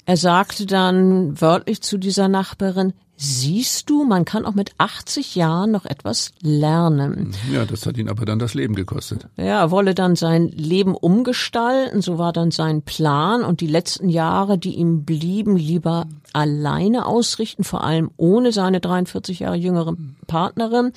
[0.05, 5.73] Er sagte dann wörtlich zu dieser Nachbarin, Siehst du, man kann auch mit 80 Jahren
[5.73, 7.35] noch etwas lernen.
[7.53, 9.27] Ja, das hat ihn aber dann das Leben gekostet.
[9.37, 14.09] Ja, er wolle dann sein Leben umgestalten, so war dann sein Plan und die letzten
[14.09, 19.97] Jahre, die ihm blieben, lieber alleine ausrichten, vor allem ohne seine 43 Jahre jüngere
[20.29, 20.93] Partnerin.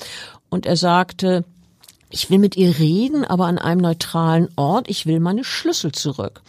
[0.49, 1.43] Und er sagte,
[2.12, 4.89] ich will mit ihr reden, aber an einem neutralen Ort.
[4.89, 6.41] Ich will meine Schlüssel zurück.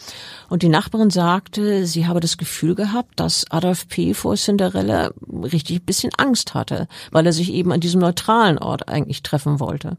[0.48, 4.14] Und die Nachbarin sagte, sie habe das Gefühl gehabt, dass Adolf P.
[4.14, 8.88] vor Cinderella richtig ein bisschen Angst hatte, weil er sich eben an diesem neutralen Ort
[8.88, 9.96] eigentlich treffen wollte.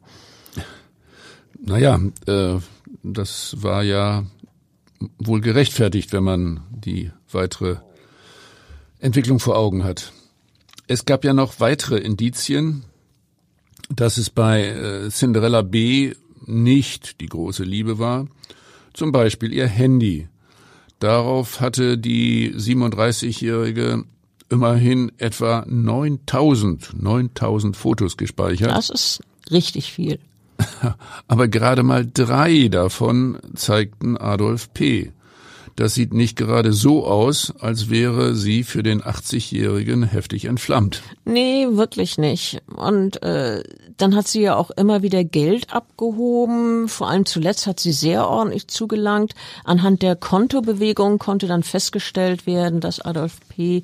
[1.60, 2.60] Naja, äh,
[3.04, 4.26] das war ja
[5.18, 7.78] wohl gerechtfertigt, wenn man die weitere
[9.00, 10.12] Entwicklung vor Augen hat.
[10.88, 12.84] Es gab ja noch weitere Indizien,
[13.96, 16.14] dass es bei äh, Cinderella B
[16.46, 18.28] nicht die große Liebe war.
[18.94, 20.28] Zum Beispiel ihr Handy.
[21.00, 24.06] Darauf hatte die 37-Jährige
[24.50, 28.72] immerhin etwa 9000, 9000 Fotos gespeichert.
[28.72, 30.20] Das ist richtig viel.
[31.28, 35.12] Aber gerade mal drei davon zeigten Adolf P.
[35.76, 41.02] Das sieht nicht gerade so aus, als wäre sie für den 80-Jährigen heftig entflammt.
[41.26, 42.62] Nee, wirklich nicht.
[42.76, 43.64] Und äh,
[43.98, 46.88] dann hat sie ja auch immer wieder Geld abgehoben.
[46.88, 49.34] Vor allem zuletzt hat sie sehr ordentlich zugelangt.
[49.64, 53.84] Anhand der Kontobewegung konnte dann festgestellt werden, dass Adolf P.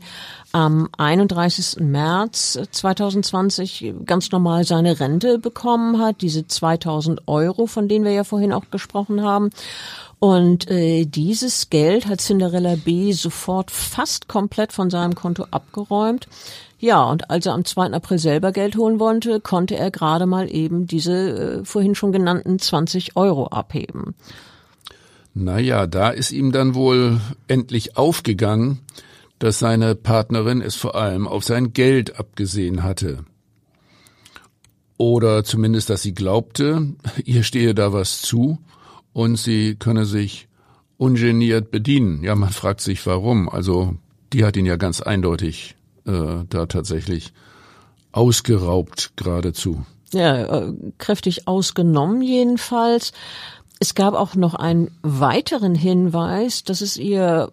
[0.51, 1.79] am 31.
[1.79, 8.23] März 2020 ganz normal seine Rente bekommen hat, diese 2000 Euro, von denen wir ja
[8.23, 9.49] vorhin auch gesprochen haben.
[10.19, 13.13] Und äh, dieses Geld hat Cinderella B.
[13.13, 16.27] sofort fast komplett von seinem Konto abgeräumt.
[16.77, 17.91] Ja, und als er am 2.
[17.91, 22.59] April selber Geld holen wollte, konnte er gerade mal eben diese äh, vorhin schon genannten
[22.59, 24.13] 20 Euro abheben.
[25.33, 28.79] Naja, da ist ihm dann wohl endlich aufgegangen,
[29.39, 33.23] dass seine Partnerin es vor allem auf sein Geld abgesehen hatte.
[34.97, 38.57] Oder zumindest, dass sie glaubte, ihr stehe da was zu
[39.19, 40.47] und sie könne sich
[40.97, 42.23] ungeniert bedienen.
[42.23, 43.49] Ja, man fragt sich warum.
[43.49, 43.95] Also
[44.31, 47.33] die hat ihn ja ganz eindeutig äh, da tatsächlich
[48.13, 49.85] ausgeraubt geradezu.
[50.13, 53.11] Ja, äh, kräftig ausgenommen jedenfalls.
[53.81, 57.49] Es gab auch noch einen weiteren Hinweis, dass es ihr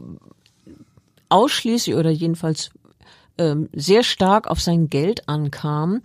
[1.30, 2.70] ausschließlich oder jedenfalls
[3.38, 6.02] ähm, sehr stark auf sein Geld ankam.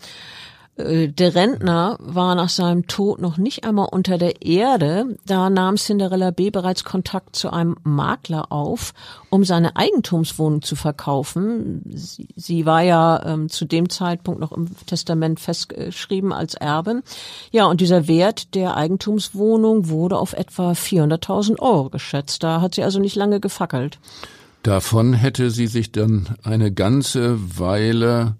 [0.77, 5.17] Äh, der Rentner war nach seinem Tod noch nicht einmal unter der Erde.
[5.25, 6.49] Da nahm Cinderella B.
[6.49, 8.93] bereits Kontakt zu einem Makler auf,
[9.29, 11.81] um seine Eigentumswohnung zu verkaufen.
[11.93, 17.03] Sie, sie war ja ähm, zu dem Zeitpunkt noch im Testament festgeschrieben als Erbin.
[17.51, 22.43] Ja, und dieser Wert der Eigentumswohnung wurde auf etwa 400.000 Euro geschätzt.
[22.43, 23.99] Da hat sie also nicht lange gefackelt.
[24.63, 28.35] Davon hätte sie sich dann eine ganze Weile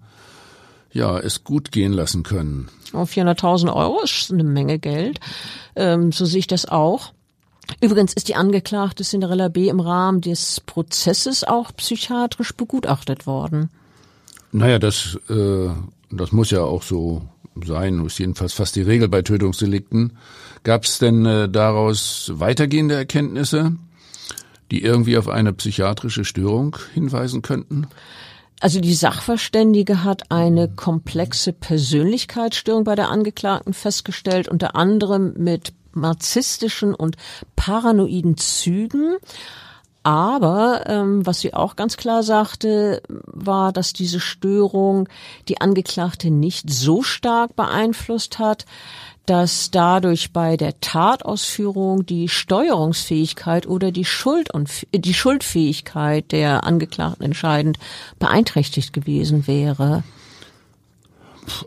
[0.92, 2.68] ja, es gut gehen lassen können.
[2.92, 5.18] 400.000 Euro ist eine Menge Geld.
[5.74, 7.12] Ähm, so sehe ich das auch.
[7.80, 9.68] Übrigens ist die Angeklagte Cinderella B.
[9.68, 13.70] im Rahmen des Prozesses auch psychiatrisch begutachtet worden.
[14.50, 15.70] Naja, das, äh,
[16.10, 17.22] das muss ja auch so
[17.64, 20.18] sein, ist jedenfalls fast die Regel bei Tötungsdelikten.
[20.64, 23.76] Gab es denn äh, daraus weitergehende Erkenntnisse,
[24.70, 27.86] die irgendwie auf eine psychiatrische Störung hinweisen könnten?
[28.62, 36.94] Also die Sachverständige hat eine komplexe Persönlichkeitsstörung bei der Angeklagten festgestellt, unter anderem mit narzisstischen
[36.94, 37.16] und
[37.56, 39.16] paranoiden Zügen.
[40.04, 45.08] Aber ähm, was sie auch ganz klar sagte, war, dass diese Störung
[45.48, 48.64] die Angeklagte nicht so stark beeinflusst hat,
[49.26, 57.24] dass dadurch bei der Tatausführung die Steuerungsfähigkeit oder die Schuld und die Schuldfähigkeit der Angeklagten
[57.24, 57.78] entscheidend
[58.18, 60.02] beeinträchtigt gewesen wäre.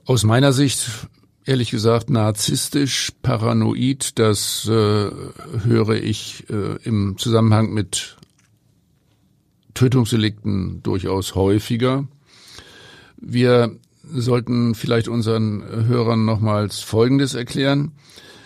[0.06, 1.08] Aus meiner Sicht
[1.46, 8.18] ehrlich gesagt narzisstisch, paranoid, das äh, höre ich äh, im Zusammenhang mit
[9.74, 12.08] Tötungsdelikten durchaus häufiger.
[13.18, 13.78] Wir
[14.14, 17.92] sollten vielleicht unseren Hörern nochmals Folgendes erklären.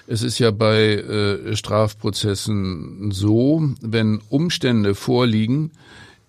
[0.08, 5.72] Es ist ja bei äh, Strafprozessen so, wenn Umstände vorliegen,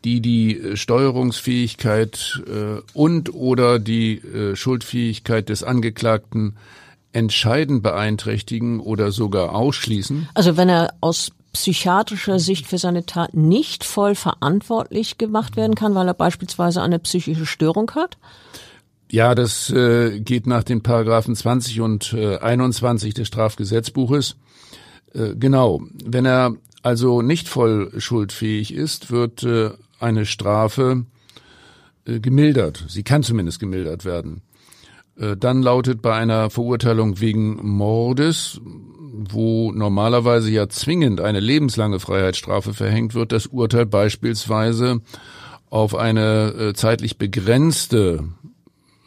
[0.04, 6.56] die die Steuerungsfähigkeit äh, und oder die äh, Schuldfähigkeit des Angeklagten
[7.12, 10.28] entscheidend beeinträchtigen oder sogar ausschließen.
[10.34, 15.94] Also wenn er aus psychiatrischer Sicht für seine Tat nicht voll verantwortlich gemacht werden kann,
[15.94, 18.16] weil er beispielsweise eine psychische Störung hat?
[19.10, 24.36] Ja, das äh, geht nach den Paragraphen 20 und äh, 21 des Strafgesetzbuches.
[25.12, 25.82] Äh, genau.
[26.04, 31.06] Wenn er also nicht voll schuldfähig ist, wird äh, eine Strafe
[32.06, 32.84] äh, gemildert.
[32.88, 34.42] Sie kann zumindest gemildert werden.
[35.18, 38.60] Äh, dann lautet bei einer Verurteilung wegen Mordes,
[39.12, 45.00] wo normalerweise ja zwingend eine lebenslange Freiheitsstrafe verhängt wird, das Urteil beispielsweise
[45.68, 48.28] auf eine äh, zeitlich begrenzte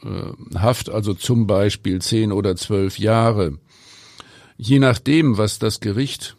[0.04, 3.58] äh, Haft, also zum Beispiel zehn oder zwölf Jahre.
[4.58, 6.38] Je nachdem, was das Gericht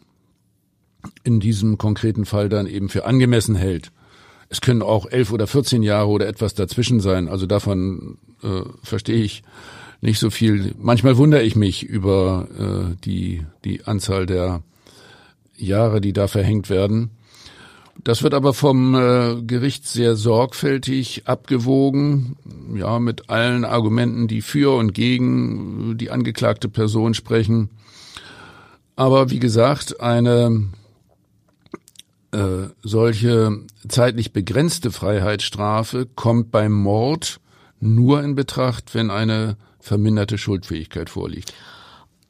[1.22, 3.90] in diesem konkreten Fall dann eben für angemessen hält.
[4.48, 7.28] Es können auch elf oder vierzehn Jahre oder etwas dazwischen sein.
[7.28, 9.42] Also davon äh, verstehe ich
[10.00, 10.74] nicht so viel.
[10.78, 14.62] Manchmal wundere ich mich über äh, die, die Anzahl der
[15.56, 17.10] Jahre, die da verhängt werden.
[18.04, 22.36] Das wird aber vom äh, Gericht sehr sorgfältig abgewogen,
[22.74, 27.70] ja, mit allen Argumenten, die für und gegen die angeklagte Person sprechen.
[28.94, 30.68] Aber wie gesagt, eine
[32.32, 37.40] äh, solche zeitlich begrenzte Freiheitsstrafe kommt beim Mord
[37.80, 41.54] nur in Betracht, wenn eine verminderte Schuldfähigkeit vorliegt.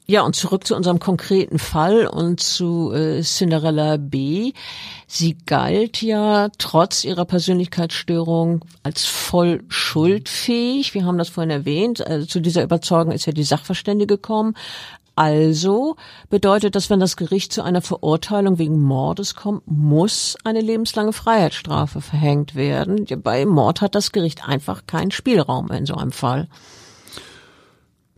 [0.07, 4.53] Ja, und zurück zu unserem konkreten Fall und zu äh, Cinderella B.
[5.07, 10.93] Sie galt ja trotz ihrer Persönlichkeitsstörung als voll schuldfähig.
[10.93, 12.05] Wir haben das vorhin erwähnt.
[12.05, 14.53] Also zu dieser Überzeugung ist ja die Sachverständige gekommen.
[15.15, 15.95] Also
[16.29, 22.01] bedeutet das, wenn das Gericht zu einer Verurteilung wegen Mordes kommt, muss eine lebenslange Freiheitsstrafe
[22.01, 23.07] verhängt werden.
[23.23, 26.47] Bei Mord hat das Gericht einfach keinen Spielraum in so einem Fall.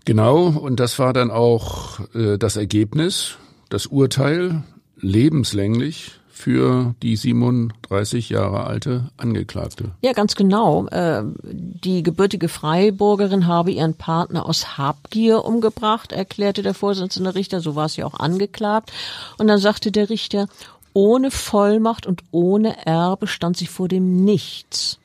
[0.08, 3.36] Genau, und das war dann auch äh, das Ergebnis,
[3.68, 4.64] das Urteil,
[5.02, 9.92] lebenslänglich für die 37 Jahre alte Angeklagte.
[10.02, 10.88] Ja, ganz genau.
[10.88, 17.60] Äh, die gebürtige Freiburgerin habe ihren Partner aus Habgier umgebracht, erklärte der Vorsitzende Richter.
[17.60, 18.94] So war sie auch angeklagt.
[19.38, 20.48] Und dann sagte der Richter,
[20.94, 25.00] ohne Vollmacht und ohne Erbe stand sie vor dem Nichts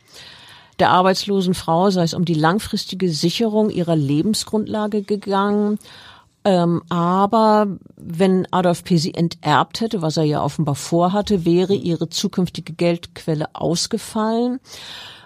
[0.83, 5.79] der arbeitslosen Frau sei es um die langfristige Sicherung ihrer Lebensgrundlage gegangen.
[6.45, 8.97] Ähm, aber wenn Adolf P.
[8.97, 14.59] sie enterbt hätte, was er ja offenbar vorhatte, wäre ihre zukünftige Geldquelle ausgefallen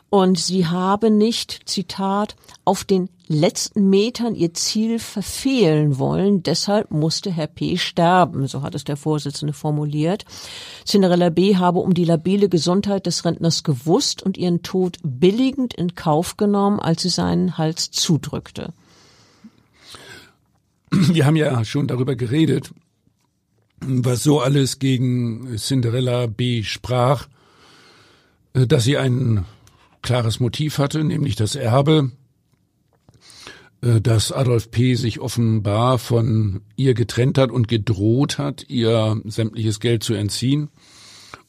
[0.08, 6.42] und sie habe nicht, Zitat, auf den letzten Metern ihr Ziel verfehlen wollen.
[6.42, 7.76] Deshalb musste Herr P.
[7.76, 10.24] sterben, so hat es der Vorsitzende formuliert.
[10.84, 11.56] Cinderella B.
[11.56, 16.78] habe um die labile Gesundheit des Rentners gewusst und ihren Tod billigend in Kauf genommen,
[16.78, 18.72] als sie seinen Hals zudrückte.
[20.92, 22.70] Wir haben ja schon darüber geredet,
[23.80, 26.62] was so alles gegen Cinderella B.
[26.62, 27.26] sprach,
[28.52, 29.44] dass sie einen
[30.06, 32.12] klares Motiv hatte, nämlich das Erbe,
[33.82, 34.94] äh, dass Adolf P.
[34.94, 40.70] sich offenbar von ihr getrennt hat und gedroht hat, ihr sämtliches Geld zu entziehen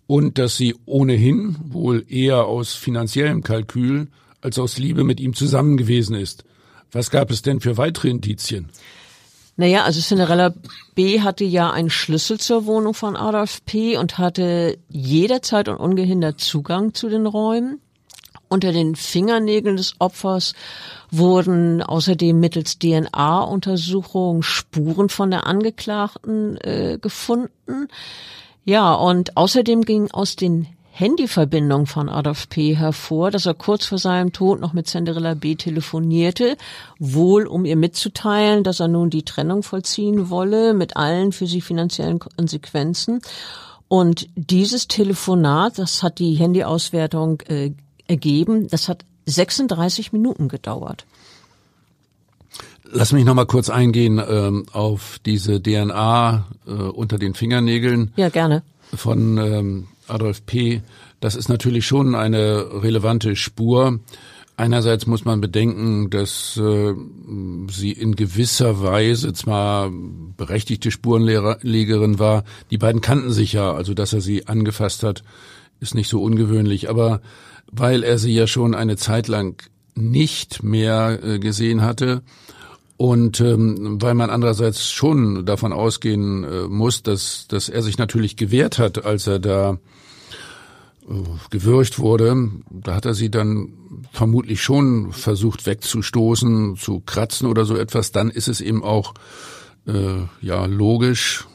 [0.08, 4.08] und dass sie ohnehin wohl eher aus finanziellem Kalkül
[4.42, 6.44] als aus Liebe mit ihm zusammen gewesen ist.
[6.92, 8.70] Was gab es denn für weitere Indizien?
[9.56, 10.54] Naja, also Cinderella
[10.96, 11.22] B.
[11.22, 13.98] hatte ja einen Schlüssel zur Wohnung von Adolf P.
[13.98, 17.82] und hatte jederzeit und ungehindert Zugang zu den Räumen.
[18.50, 20.54] Unter den Fingernägeln des Opfers
[21.12, 27.88] wurden außerdem mittels DNA-Untersuchung Spuren von der Angeklagten äh, gefunden.
[28.64, 30.68] Ja, und außerdem ging aus den
[30.98, 32.76] Handyverbindung von Adolf P.
[32.76, 35.54] hervor, dass er kurz vor seinem Tod noch mit Cinderella B.
[35.56, 36.58] telefonierte,
[36.98, 41.62] wohl um ihr mitzuteilen, dass er nun die Trennung vollziehen wolle mit allen für sie
[41.62, 43.22] finanziellen Konsequenzen.
[43.88, 47.74] Und dieses Telefonat, das hat die Handyauswertung äh,
[48.08, 51.06] ergeben, das hat 36 Minuten gedauert.
[52.90, 58.14] Lass mich noch mal kurz eingehen ähm, auf diese DNA äh, unter den Fingernägeln.
[58.16, 58.64] Ja, gerne.
[58.94, 60.82] Von ähm, Adolf P.,
[61.20, 64.00] das ist natürlich schon eine relevante Spur.
[64.56, 66.94] Einerseits muss man bedenken, dass äh,
[67.70, 74.14] sie in gewisser Weise zwar berechtigte Spurenlegerin war, die beiden kannten sich ja, also dass
[74.14, 75.24] er sie angefasst hat,
[75.80, 77.22] ist nicht so ungewöhnlich, aber
[77.72, 79.64] weil er sie ja schon eine Zeit lang
[79.96, 82.22] nicht mehr äh, gesehen hatte
[82.98, 88.38] und ähm, weil man andererseits schon davon ausgehen äh, muss, dass, dass er sich natürlich
[88.38, 89.78] gewehrt hat, als er da
[91.50, 93.74] gewürcht wurde, da hat er sie dann
[94.12, 99.14] vermutlich schon versucht wegzustoßen, zu kratzen oder so etwas, dann ist es eben auch
[99.88, 101.48] äh, ja logisch,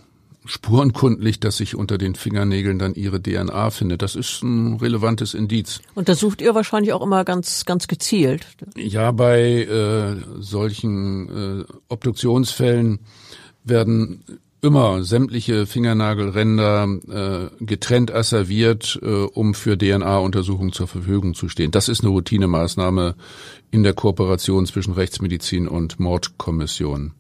[0.45, 4.03] spurenkundlich, dass sich unter den Fingernägeln dann ihre DNA findet.
[4.03, 5.81] Das ist ein relevantes Indiz.
[5.95, 8.47] Und das sucht ihr wahrscheinlich auch immer ganz, ganz gezielt.
[8.77, 13.01] Ja, bei äh, solchen äh, Obduktionsfällen
[13.65, 14.25] werden
[14.63, 16.89] immer sämtliche Fingernagelränder
[17.61, 21.73] äh, getrennt asserviert, äh, um für DNA-Untersuchungen zur Verfügung zu stehen.
[21.73, 23.17] Das ist eine Routinemaßnahme
[23.73, 27.13] in der Kooperation zwischen Rechtsmedizin und Mordkommission.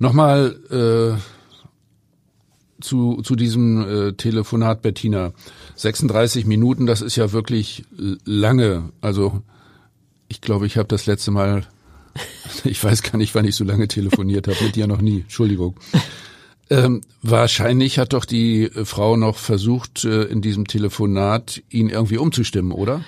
[0.00, 1.35] Nochmal äh,
[2.86, 5.32] zu, zu diesem äh, Telefonat, Bettina.
[5.74, 7.84] 36 Minuten, das ist ja wirklich
[8.24, 8.90] lange.
[9.00, 9.42] Also
[10.28, 11.66] ich glaube, ich habe das letzte Mal,
[12.64, 15.78] ich weiß gar nicht, wann ich so lange telefoniert habe, mit dir noch nie, Entschuldigung.
[16.68, 22.18] Ähm, wahrscheinlich hat doch die äh, Frau noch versucht, äh, in diesem Telefonat ihn irgendwie
[22.18, 23.04] umzustimmen, oder?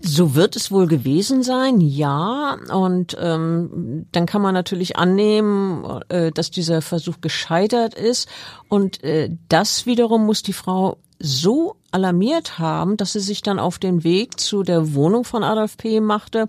[0.00, 2.58] So wird es wohl gewesen sein, ja.
[2.72, 8.28] Und ähm, dann kann man natürlich annehmen, äh, dass dieser Versuch gescheitert ist.
[8.68, 13.78] Und äh, das wiederum muss die Frau so alarmiert haben, dass sie sich dann auf
[13.78, 16.00] den Weg zu der Wohnung von Adolf P.
[16.00, 16.46] machte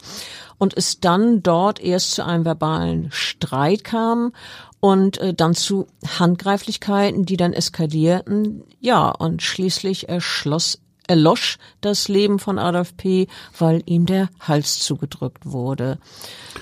[0.58, 4.34] und es dann dort erst zu einem verbalen Streit kam
[4.80, 5.88] und äh, dann zu
[6.20, 8.64] Handgreiflichkeiten, die dann eskalierten.
[8.80, 10.80] Ja, und schließlich erschloss
[11.10, 15.98] erlosch das Leben von Adolf P., weil ihm der Hals zugedrückt wurde.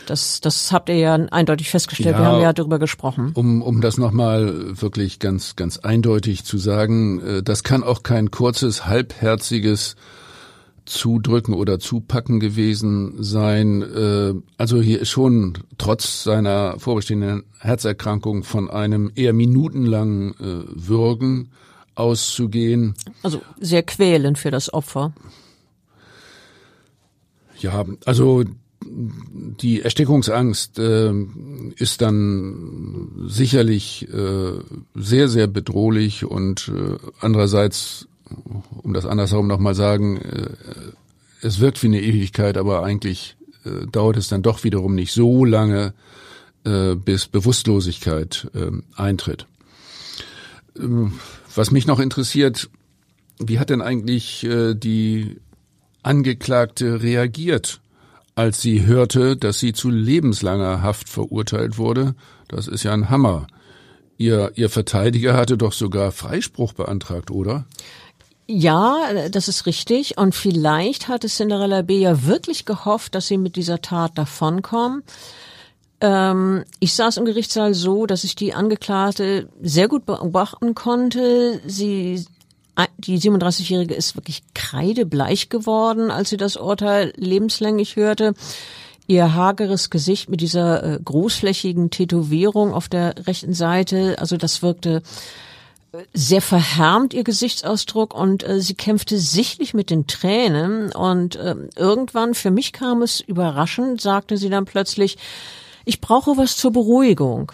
[0.05, 2.15] Das, das habt ihr ja eindeutig festgestellt.
[2.15, 3.31] Ja, Wir haben ja darüber gesprochen.
[3.33, 8.31] Um, um das nochmal wirklich ganz, ganz eindeutig zu sagen, äh, das kann auch kein
[8.31, 9.95] kurzes, halbherziges
[10.85, 13.81] zudrücken oder zupacken gewesen sein.
[13.81, 21.49] Äh, also hier ist schon trotz seiner vorbestehenden Herzerkrankung von einem eher minutenlangen äh, Würgen
[21.97, 22.95] auszugehen.
[23.23, 25.13] Also sehr quälend für das Opfer.
[27.59, 28.43] Ja, also
[28.85, 31.11] die Erstickungsangst äh,
[31.75, 34.51] ist dann sicherlich äh,
[34.95, 38.07] sehr, sehr bedrohlich und äh, andererseits
[38.83, 40.49] um das andersherum nochmal sagen, äh,
[41.41, 45.45] es wirkt wie eine Ewigkeit, aber eigentlich äh, dauert es dann doch wiederum nicht so
[45.45, 45.93] lange,
[46.63, 48.49] äh, bis Bewusstlosigkeit
[48.95, 49.45] eintritt.
[50.79, 51.19] Ähm,
[51.55, 52.69] was mich noch interessiert,
[53.39, 55.37] wie hat denn eigentlich die
[56.03, 57.81] Angeklagte reagiert,
[58.35, 62.15] als sie hörte, dass sie zu lebenslanger Haft verurteilt wurde?
[62.47, 63.47] Das ist ja ein Hammer.
[64.17, 67.65] Ihr, ihr Verteidiger hatte doch sogar Freispruch beantragt, oder?
[68.47, 70.17] Ja, das ist richtig.
[70.17, 71.99] Und vielleicht hatte Cinderella B.
[71.99, 75.03] ja wirklich gehofft, dass sie mit dieser Tat davonkommen.
[75.99, 81.59] Ähm, ich saß im Gerichtssaal so, dass ich die Angeklagte sehr gut beobachten konnte.
[81.65, 82.25] Sie,
[82.97, 88.33] die 37-Jährige ist wirklich kreidebleich geworden, als sie das Urteil lebenslänglich hörte.
[89.07, 95.01] Ihr hageres Gesicht mit dieser äh, großflächigen Tätowierung auf der rechten Seite, also das wirkte
[96.13, 102.33] sehr verhärmt ihr Gesichtsausdruck und äh, sie kämpfte sichtlich mit den Tränen und äh, irgendwann,
[102.33, 105.17] für mich kam es überraschend, sagte sie dann plötzlich,
[105.87, 107.51] ich brauche was zur Beruhigung.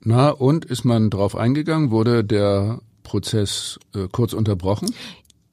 [0.00, 1.90] Na, und ist man drauf eingegangen?
[1.90, 4.94] Wurde der Prozess äh, kurz unterbrochen?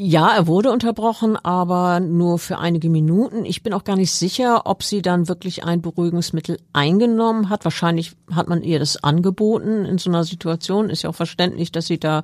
[0.03, 3.45] Ja, er wurde unterbrochen, aber nur für einige Minuten.
[3.45, 7.65] Ich bin auch gar nicht sicher, ob sie dann wirklich ein Beruhigungsmittel eingenommen hat.
[7.65, 10.89] Wahrscheinlich hat man ihr das angeboten in so einer Situation.
[10.89, 12.23] Ist ja auch verständlich, dass sie da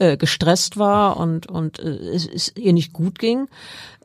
[0.00, 3.46] äh, gestresst war und, und äh, es, es ihr nicht gut ging.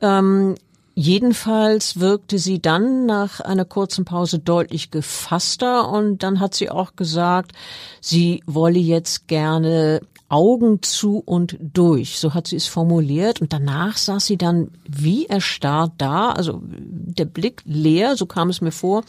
[0.00, 0.54] Ähm,
[1.00, 6.96] Jedenfalls wirkte sie dann nach einer kurzen Pause deutlich gefasster und dann hat sie auch
[6.96, 7.52] gesagt,
[8.00, 13.40] sie wolle jetzt gerne Augen zu und durch, so hat sie es formuliert.
[13.40, 18.60] Und danach saß sie dann wie erstarrt da, also der Blick leer, so kam es
[18.60, 19.04] mir vor.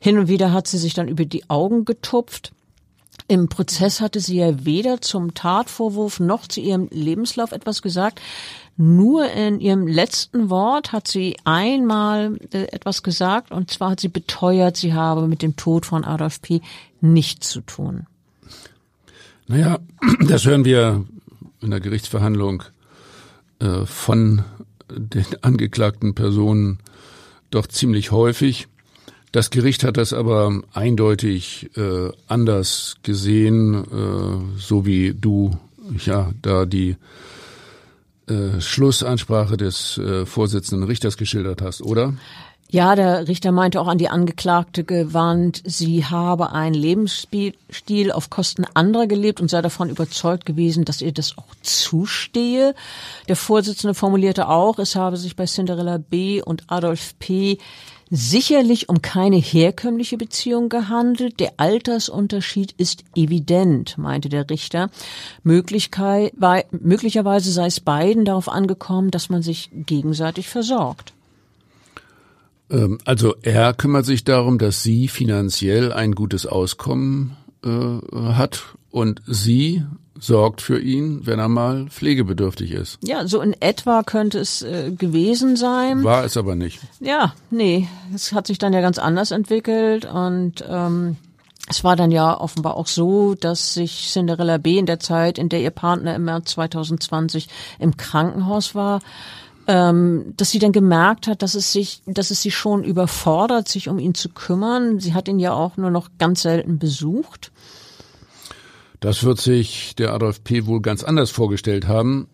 [0.00, 2.52] Hin und wieder hat sie sich dann über die Augen getupft.
[3.30, 8.20] Im Prozess hatte sie ja weder zum Tatvorwurf noch zu ihrem Lebenslauf etwas gesagt.
[8.76, 14.08] Nur in ihrem letzten Wort hat sie einmal äh, etwas gesagt, und zwar hat sie
[14.08, 16.60] beteuert, sie habe mit dem Tod von Adolf P.
[17.00, 18.08] nichts zu tun.
[19.46, 19.78] Naja,
[20.26, 21.04] das hören wir
[21.60, 22.64] in der Gerichtsverhandlung
[23.60, 24.44] äh, von
[24.90, 26.80] den angeklagten Personen
[27.52, 28.66] doch ziemlich häufig.
[29.32, 35.56] Das Gericht hat das aber eindeutig äh, anders gesehen, äh, so wie du
[36.04, 36.96] ja da die
[38.26, 42.14] äh, Schlussansprache des äh, Vorsitzenden Richters geschildert hast, oder?
[42.72, 48.64] Ja, der Richter meinte auch an die Angeklagte gewarnt, sie habe einen Lebensstil auf Kosten
[48.74, 52.76] anderer gelebt und sei davon überzeugt gewesen, dass ihr das auch zustehe.
[53.28, 56.42] Der Vorsitzende formulierte auch, es habe sich bei Cinderella B.
[56.42, 57.58] und Adolf P.
[58.08, 61.40] sicherlich um keine herkömmliche Beziehung gehandelt.
[61.40, 64.90] Der Altersunterschied ist evident, meinte der Richter.
[65.42, 71.14] möglicherweise sei es beiden darauf angekommen, dass man sich gegenseitig versorgt.
[72.70, 79.22] Ähm, also er kümmert sich darum, dass sie finanziell ein gutes Auskommen äh, hat und
[79.26, 79.84] sie
[80.18, 82.98] sorgt für ihn, wenn er mal pflegebedürftig ist.
[83.02, 86.04] Ja, so in etwa könnte es äh, gewesen sein.
[86.04, 86.80] War es aber nicht.
[87.00, 91.16] Ja, nee, es hat sich dann ja ganz anders entwickelt und ähm,
[91.68, 94.76] es war dann ja offenbar auch so, dass sich Cinderella B.
[94.76, 97.48] in der Zeit, in der ihr Partner im März 2020
[97.78, 99.00] im Krankenhaus war,
[99.70, 103.88] ähm, dass sie dann gemerkt hat, dass es sich, dass es sie schon überfordert, sich
[103.88, 104.98] um ihn zu kümmern.
[104.98, 107.52] Sie hat ihn ja auch nur noch ganz selten besucht.
[108.98, 110.66] Das wird sich der Adolf P.
[110.66, 112.26] wohl ganz anders vorgestellt haben.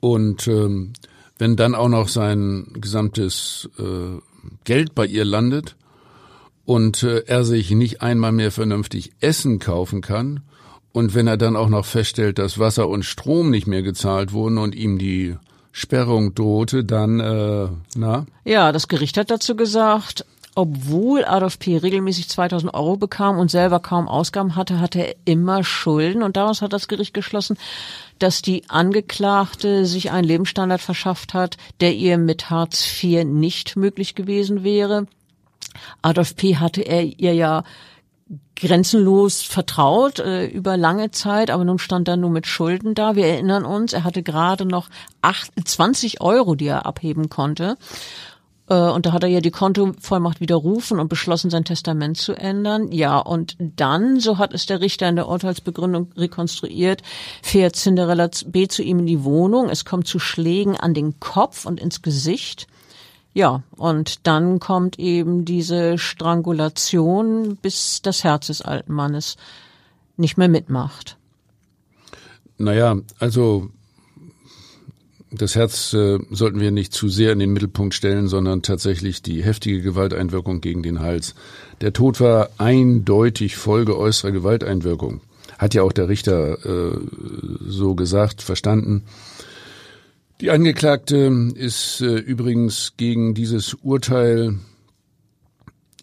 [0.00, 0.92] Und ähm,
[1.38, 4.20] wenn dann auch noch sein gesamtes äh,
[4.64, 5.76] Geld bei ihr landet
[6.66, 10.42] und äh, er sich nicht einmal mehr vernünftig Essen kaufen kann
[10.92, 14.58] und wenn er dann auch noch feststellt, dass Wasser und Strom nicht mehr gezahlt wurden
[14.58, 15.36] und ihm die
[15.78, 18.24] Sperrung drohte, dann, äh, na?
[18.44, 20.24] Ja, das Gericht hat dazu gesagt,
[20.54, 21.76] obwohl Adolf P.
[21.76, 26.22] regelmäßig 2000 Euro bekam und selber kaum Ausgaben hatte, hatte er immer Schulden.
[26.22, 27.58] Und daraus hat das Gericht geschlossen,
[28.18, 34.14] dass die Angeklagte sich einen Lebensstandard verschafft hat, der ihr mit Hartz IV nicht möglich
[34.14, 35.06] gewesen wäre.
[36.00, 36.56] Adolf P.
[36.56, 37.64] hatte er ihr ja
[38.56, 43.14] grenzenlos vertraut äh, über lange Zeit, aber nun stand er nur mit Schulden da.
[43.14, 44.88] Wir erinnern uns, er hatte gerade noch
[45.22, 47.76] acht, 20 Euro, die er abheben konnte.
[48.68, 52.90] Äh, und da hat er ja die Kontovollmacht widerrufen und beschlossen, sein Testament zu ändern.
[52.92, 57.02] Ja, und dann, so hat es der Richter in der Urteilsbegründung rekonstruiert,
[57.42, 59.68] fährt Cinderella B zu ihm in die Wohnung.
[59.68, 62.66] Es kommt zu Schlägen an den Kopf und ins Gesicht.
[63.36, 69.36] Ja, und dann kommt eben diese Strangulation, bis das Herz des alten Mannes
[70.16, 71.18] nicht mehr mitmacht.
[72.56, 73.68] Naja, also
[75.30, 79.44] das Herz äh, sollten wir nicht zu sehr in den Mittelpunkt stellen, sondern tatsächlich die
[79.44, 81.34] heftige Gewalteinwirkung gegen den Hals.
[81.82, 85.20] Der Tod war eindeutig Folge äußerer Gewalteinwirkung.
[85.58, 86.98] Hat ja auch der Richter äh,
[87.66, 89.02] so gesagt, verstanden.
[90.42, 94.58] Die Angeklagte ist äh, übrigens gegen dieses Urteil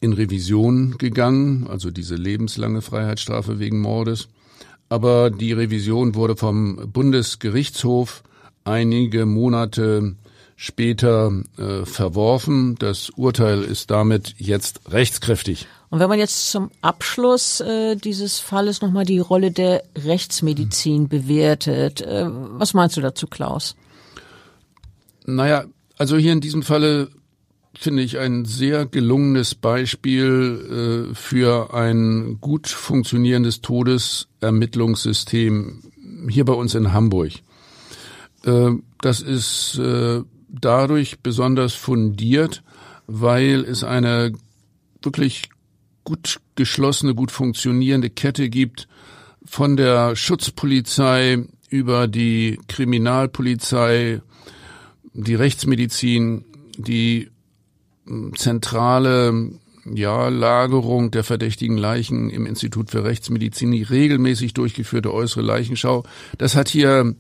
[0.02, 4.28] in Revision gegangen, also diese lebenslange Freiheitsstrafe wegen Mordes.
[4.90, 8.24] Aber die Revision wurde vom Bundesgerichtshof
[8.64, 10.16] einige Monate
[10.56, 12.76] später äh, verworfen.
[12.80, 15.68] Das Urteil ist damit jetzt rechtskräftig.
[15.92, 22.02] Und wenn man jetzt zum Abschluss äh, dieses Falles nochmal die Rolle der Rechtsmedizin bewertet,
[22.02, 23.76] äh, was meinst du dazu, Klaus?
[25.26, 25.66] Naja,
[25.98, 27.10] also hier in diesem Falle
[27.76, 35.82] finde ich ein sehr gelungenes Beispiel äh, für ein gut funktionierendes Todesermittlungssystem
[36.30, 37.32] hier bei uns in Hamburg.
[38.46, 42.64] Äh, das ist äh, dadurch besonders fundiert,
[43.08, 44.34] weil es eine
[45.02, 45.50] wirklich
[46.04, 48.88] gut geschlossene, gut funktionierende Kette gibt
[49.46, 54.22] von der Schutzpolizei über die Kriminalpolizei,
[55.14, 56.46] die Rechtsmedizin,
[56.78, 57.30] die
[58.06, 59.52] hm, zentrale
[59.94, 66.04] ja, Lagerung der verdächtigen Leichen im Institut für Rechtsmedizin, die regelmäßig durchgeführte äußere Leichenschau.
[66.38, 67.16] Das hat hier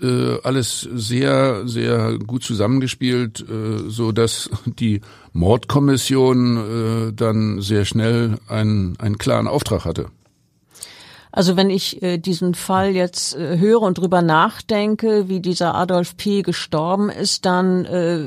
[0.00, 5.00] äh, alles sehr, sehr gut zusammengespielt, äh, so dass die
[5.32, 6.56] Mordkommission
[7.08, 10.06] äh, dann sehr schnell einen, einen klaren Auftrag hatte.
[11.36, 16.16] Also wenn ich äh, diesen Fall jetzt äh, höre und drüber nachdenke, wie dieser Adolf
[16.16, 16.42] P.
[16.42, 18.20] gestorben ist, dann äh,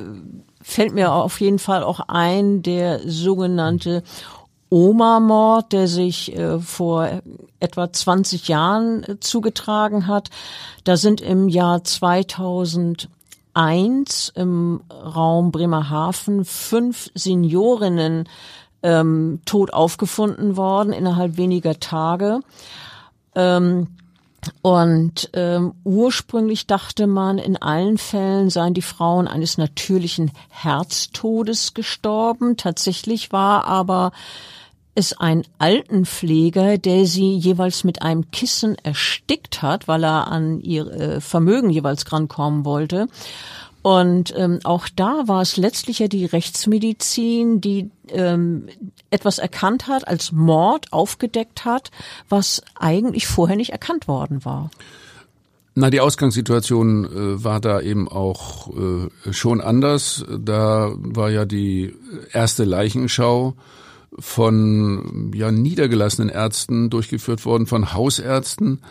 [0.61, 4.03] fällt mir auf jeden Fall auch ein der sogenannte
[4.69, 7.21] Oma-Mord, der sich äh, vor
[7.61, 10.29] etwa 20 Jahren äh, zugetragen hat.
[10.83, 18.27] Da sind im Jahr 2001 im Raum Bremerhaven fünf Seniorinnen
[18.83, 22.41] ähm, tot aufgefunden worden innerhalb weniger Tage.
[23.37, 23.87] Ähm,
[24.61, 32.57] und ähm, ursprünglich dachte man, in allen Fällen seien die Frauen eines natürlichen Herztodes gestorben.
[32.57, 34.11] Tatsächlich war aber
[34.95, 40.87] es ein Altenpfleger, der sie jeweils mit einem Kissen erstickt hat, weil er an ihr
[40.87, 43.07] äh, Vermögen jeweils rankommen wollte.
[43.87, 48.67] Und ähm, auch da war es letztlich ja die Rechtsmedizin, die ähm,
[49.11, 51.91] etwas erkannt hat, als Mord aufgedeckt hat,
[52.27, 54.71] was eigentlich vorher nicht erkannt worden war.
[55.73, 60.25] Na, die Ausgangssituation äh, war da eben auch äh, schon anders.
[60.37, 61.95] Da war ja die
[62.33, 63.53] erste Leichenschau
[64.19, 68.81] von ja niedergelassenen Ärzten durchgeführt worden, von Hausärzten,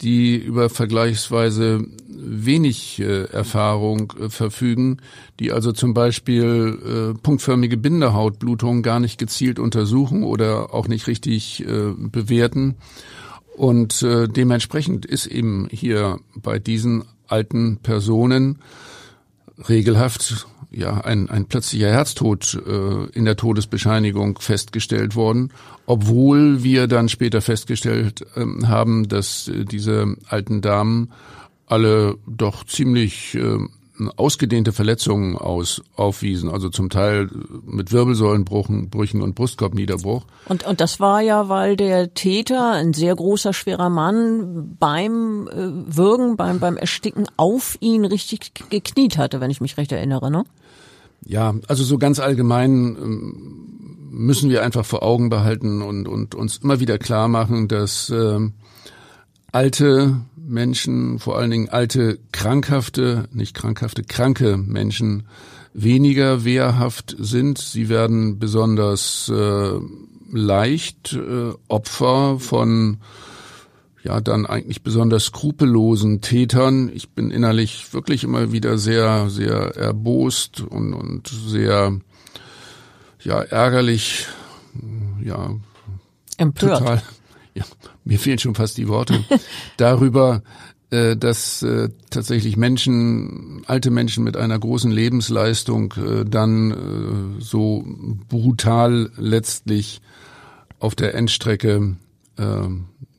[0.00, 4.98] die über vergleichsweise wenig äh, Erfahrung äh, verfügen,
[5.40, 11.64] die also zum Beispiel äh, punktförmige Bindehautblutungen gar nicht gezielt untersuchen oder auch nicht richtig
[11.66, 12.76] äh, bewerten.
[13.56, 18.58] Und äh, dementsprechend ist eben hier bei diesen alten Personen
[19.68, 20.46] regelhaft
[20.76, 25.52] ja ein, ein plötzlicher Herztod äh, in der Todesbescheinigung festgestellt worden,
[25.86, 31.12] obwohl wir dann später festgestellt äh, haben, dass äh, diese alten Damen
[31.66, 33.58] alle doch ziemlich äh,
[34.16, 37.30] ausgedehnte Verletzungen aus, aufwiesen, also zum Teil
[37.64, 40.24] mit Wirbelsäulenbrüchen und Brustkorbniederbruch.
[40.46, 45.96] Und, und das war ja, weil der Täter, ein sehr großer, schwerer Mann, beim äh,
[45.96, 50.44] Würgen, beim, beim Ersticken auf ihn richtig gekniet hatte, wenn ich mich recht erinnere, ne?
[51.26, 53.64] Ja, also so ganz allgemein ähm,
[54.10, 58.40] müssen wir einfach vor Augen behalten und, und uns immer wieder klar machen, dass äh,
[59.52, 65.24] alte Menschen, vor allen Dingen alte, krankhafte, nicht krankhafte, kranke Menschen
[65.72, 67.58] weniger wehrhaft sind.
[67.58, 69.78] Sie werden besonders äh,
[70.30, 72.98] leicht äh, Opfer von
[74.04, 76.90] ja dann eigentlich besonders skrupellosen Tätern.
[76.92, 81.98] Ich bin innerlich wirklich immer wieder sehr, sehr erbost und, und sehr
[83.22, 84.26] ja ärgerlich,
[85.22, 85.56] ja
[86.36, 86.78] empört.
[86.78, 87.02] Total,
[87.54, 87.64] ja,
[88.04, 89.24] mir fehlen schon fast die Worte
[89.78, 90.42] darüber,
[90.90, 97.84] äh, dass äh, tatsächlich Menschen, alte Menschen mit einer großen Lebensleistung äh, dann äh, so
[98.28, 100.02] brutal letztlich
[100.78, 101.96] auf der Endstrecke
[102.36, 102.68] äh,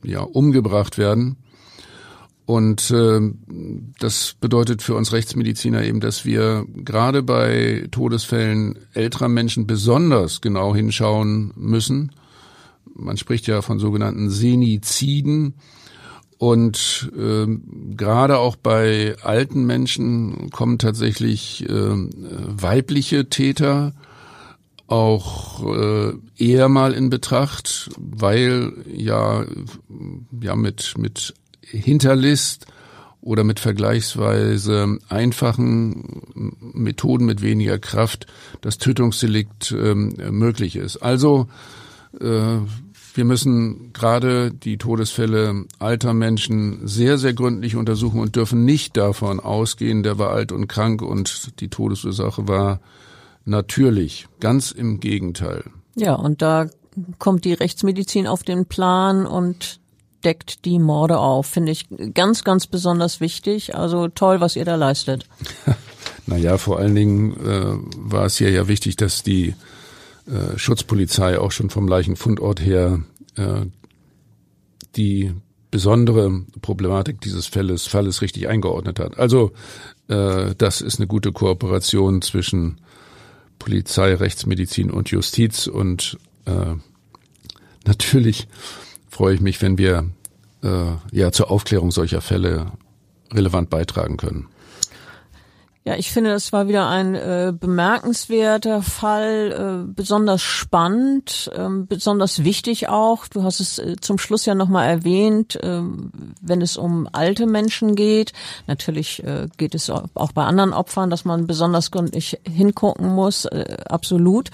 [0.06, 1.36] ja, umgebracht werden.
[2.46, 3.20] Und äh,
[3.98, 10.74] das bedeutet für uns Rechtsmediziner eben, dass wir gerade bei Todesfällen älterer Menschen besonders genau
[10.74, 12.12] hinschauen müssen.
[12.94, 15.54] Man spricht ja von sogenannten Seniziden.
[16.38, 17.46] Und äh,
[17.96, 23.94] gerade auch bei alten Menschen kommen tatsächlich äh, weibliche Täter
[24.86, 29.44] auch äh, eher mal in Betracht, weil ja
[30.40, 32.66] ja mit mit Hinterlist
[33.20, 36.22] oder mit vergleichsweise einfachen
[36.60, 38.26] Methoden mit weniger Kraft
[38.60, 40.98] das Tötungsdelikt ähm, möglich ist.
[40.98, 41.48] Also
[42.20, 42.58] äh,
[43.16, 49.40] wir müssen gerade die Todesfälle alter Menschen sehr, sehr gründlich untersuchen und dürfen nicht davon
[49.40, 52.80] ausgehen, der war alt und krank und die Todesursache war
[53.46, 54.26] natürlich.
[54.40, 55.64] Ganz im Gegenteil.
[55.94, 56.66] Ja, und da
[57.18, 59.80] kommt die Rechtsmedizin auf den Plan und
[60.24, 61.46] deckt die Morde auf.
[61.46, 63.74] Finde ich ganz, ganz besonders wichtig.
[63.74, 65.26] Also toll, was ihr da leistet.
[66.26, 69.54] naja, vor allen Dingen äh, war es hier ja wichtig, dass die
[70.26, 73.00] äh, Schutzpolizei auch schon vom Leichenfundort her
[73.36, 73.66] äh,
[74.96, 75.32] die
[75.70, 79.18] besondere Problematik dieses Falles, Falles richtig eingeordnet hat.
[79.18, 79.52] Also
[80.08, 82.80] äh, das ist eine gute Kooperation zwischen
[83.58, 85.66] Polizei, Rechtsmedizin und Justiz.
[85.66, 86.74] Und äh,
[87.84, 88.48] natürlich
[89.08, 90.10] freue ich mich, wenn wir
[90.62, 92.72] äh, ja zur Aufklärung solcher Fälle
[93.32, 94.48] relevant beitragen können.
[95.86, 102.42] Ja, ich finde, das war wieder ein äh, bemerkenswerter Fall, äh, besonders spannend, äh, besonders
[102.42, 103.28] wichtig auch.
[103.28, 105.82] Du hast es äh, zum Schluss ja nochmal erwähnt, äh,
[106.40, 108.32] wenn es um alte Menschen geht.
[108.66, 113.76] Natürlich äh, geht es auch bei anderen Opfern, dass man besonders gründlich hingucken muss, äh,
[113.88, 114.50] absolut.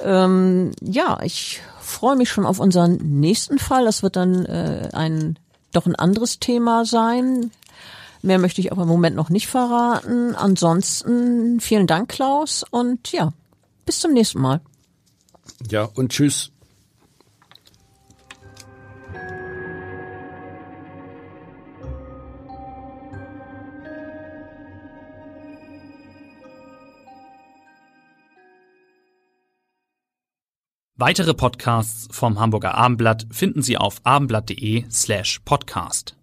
[0.00, 3.84] Ähm, ja, ich freue mich schon auf unseren nächsten Fall.
[3.84, 5.38] Das wird dann äh, ein
[5.72, 7.52] doch ein anderes Thema sein.
[8.22, 10.34] Mehr möchte ich aber im Moment noch nicht verraten.
[10.34, 13.32] Ansonsten vielen Dank, Klaus, und ja,
[13.86, 14.60] bis zum nächsten Mal.
[15.70, 16.50] Ja, und tschüss.
[31.00, 36.17] Weitere Podcasts vom Hamburger Abendblatt finden Sie auf abendblatt.de slash podcast.